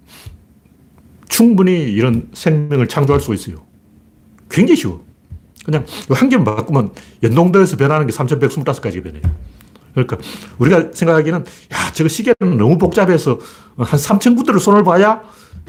[1.29, 3.65] 충분히 이런 생명을 창조할 수가 있어요.
[4.51, 5.05] 굉장히 쉬워.
[5.65, 9.23] 그냥 한 개만 바꾸면 연동도에서 변하는 게 3125가지가 변해요.
[9.95, 10.19] 그러니까
[10.59, 11.41] 우리가 생각하기에는
[11.73, 13.39] 야, 저거 시계는 너무 복잡해서
[13.79, 15.23] 한 3,000군데를 손을 봐야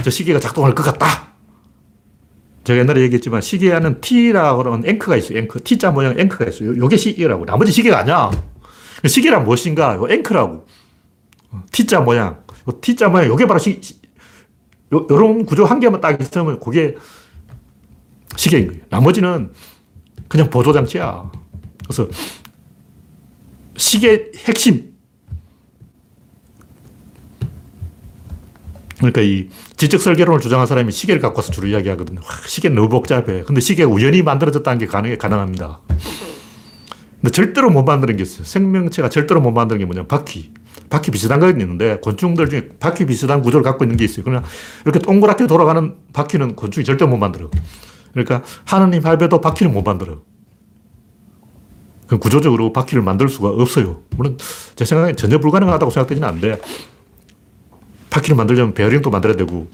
[0.04, 1.34] 저 시계가 작동할 것 같다.
[2.66, 5.40] 제가 옛날에 얘기했지만 시계 안은 T라고 하는 앵커가 있어요.
[5.40, 5.58] 앵커.
[5.64, 6.76] T자 모양 앵커가 있어요.
[6.78, 7.46] 요게 시계라고.
[7.46, 8.30] 나머지 시계가 아니야.
[9.08, 9.96] 시계란 무엇인가?
[9.96, 10.68] 요 앵커라고.
[11.72, 12.44] T자 모양.
[12.82, 13.28] T자 모양.
[13.30, 13.80] 요게 바로 시,
[14.94, 16.96] 요, 요런 구조 한 개만 딱 있으면 그게
[18.36, 18.82] 시계인 거예요.
[18.90, 19.52] 나머지는
[20.28, 21.32] 그냥 보조장치야.
[21.84, 22.08] 그래서
[23.76, 24.96] 시계 핵심.
[28.98, 32.20] 그러니까 이 지적 설계론을 주장한 사람이 시계를 갖고 와서 주로 이야기하거든요.
[32.20, 33.44] 와, 시계는 너무 복잡해.
[33.44, 35.82] 근데 시계가 우연히 만들어졌다는 게 가능해, 가능합니다.
[37.22, 38.44] 근데 절대로 못 만드는 게 있어요.
[38.44, 40.52] 생명체가 절대로 못 만드는 게 뭐냐 바퀴.
[40.90, 44.24] 바퀴 비슷한 거 있는데 곤충들 중에 바퀴 비슷한 구조를 갖고 있는 게 있어요.
[44.24, 44.44] 그러나
[44.86, 47.50] 이렇게 동그랗게 돌아가는 바퀴는 곤충이 절대 못 만들어.
[48.14, 50.22] 그러니까 하느님 할배도 바퀴는 못 만들어.
[52.08, 54.04] 그 구조적으로 바퀴를 만들 수가 없어요.
[54.16, 54.38] 물론
[54.76, 56.62] 제 생각에 전혀 불가능하다고 생각되지는 않는데
[58.10, 59.70] 바퀴를 만들려면 베어링도 만들어야 되고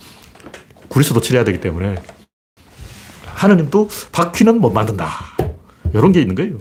[0.87, 1.95] 구리스도 칠해야 되기 때문에
[3.25, 5.09] 하느님도 바퀴는 못 만든다.
[5.93, 6.57] 이런 게 있는 거예요.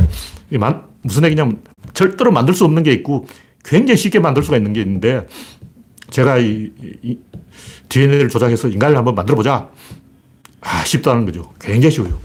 [1.03, 1.63] 무슨 얘기냐면
[1.95, 3.27] 절대로 만들 수 없는 게 있고
[3.65, 5.27] 굉장히 쉽게 만들 수가 있는 게 있는데
[6.11, 6.71] 제가 이,
[7.03, 7.19] 이
[7.89, 9.69] DNA를 조작해서 인간을 한번 만들어 보자.
[10.61, 11.53] 아, 쉽다는 거죠.
[11.61, 12.19] 굉장히 쉬워요.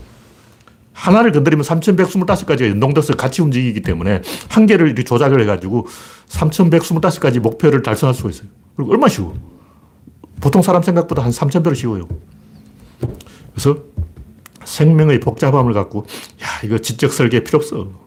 [0.93, 5.87] 하나를 건드리면 3125가지가 연동돼서 같이 움직이기 때문에 한 개를 이렇게 조작을 해가지고
[6.27, 8.47] 3125가지 목표를 달성할 수가 있어요.
[8.75, 9.35] 그리고 얼마나 쉬워.
[10.41, 12.07] 보통 사람 생각보다 한 3000배로 쉬워요.
[13.51, 13.77] 그래서
[14.63, 16.05] 생명의 복잡함을 갖고,
[16.43, 18.06] 야, 이거 지적 설계 필요 없어.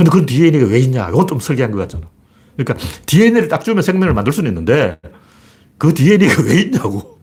[0.00, 1.10] 근데 그 DNA가 왜 있냐?
[1.10, 2.08] 이건 좀 설계한 것 같잖아.
[2.56, 4.98] 그러니까 DNA를 딱 주면 생명을 만들 수는 있는데
[5.76, 7.20] 그 DNA가 왜 있냐고.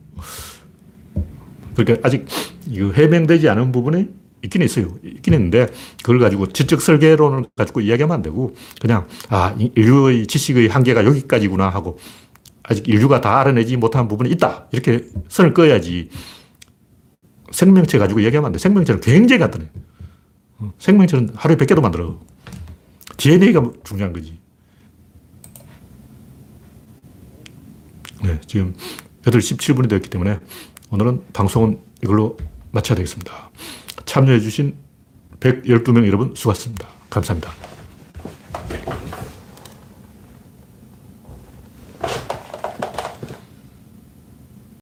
[1.75, 2.27] 그러니까 아직
[2.69, 4.09] 해명되지 않은 부분이
[4.43, 4.89] 있긴 있어요.
[5.03, 5.65] 있긴 있는데
[6.03, 11.69] 그걸 가지고 지적 설계론을 가지고 이야기하면 안 되고 그냥 아, 이- 인류의 지식의 한계가 여기까지구나
[11.69, 11.97] 하고
[12.61, 14.67] 아직 인류가 다 알아내지 못한 부분이 있다.
[14.71, 16.09] 이렇게 선을 그어야지
[17.49, 18.59] 생명체 가지고 얘기하면 안 돼.
[18.59, 19.65] 생명체는 굉장히 간단해.
[20.59, 22.19] 어, 생명체는 하루에 100개도 만들어.
[23.17, 24.39] DNA가 중요한 거지.
[28.23, 28.75] 네, 지금
[29.23, 30.39] 8시 17분이 되었기 때문에
[30.89, 32.37] 오늘은 방송은 이걸로
[32.71, 33.49] 마쳐야 되겠습니다.
[34.05, 34.75] 참여해주신
[35.39, 36.87] 112명 여러분 수고하셨습니다.
[37.09, 37.66] 감사합니다.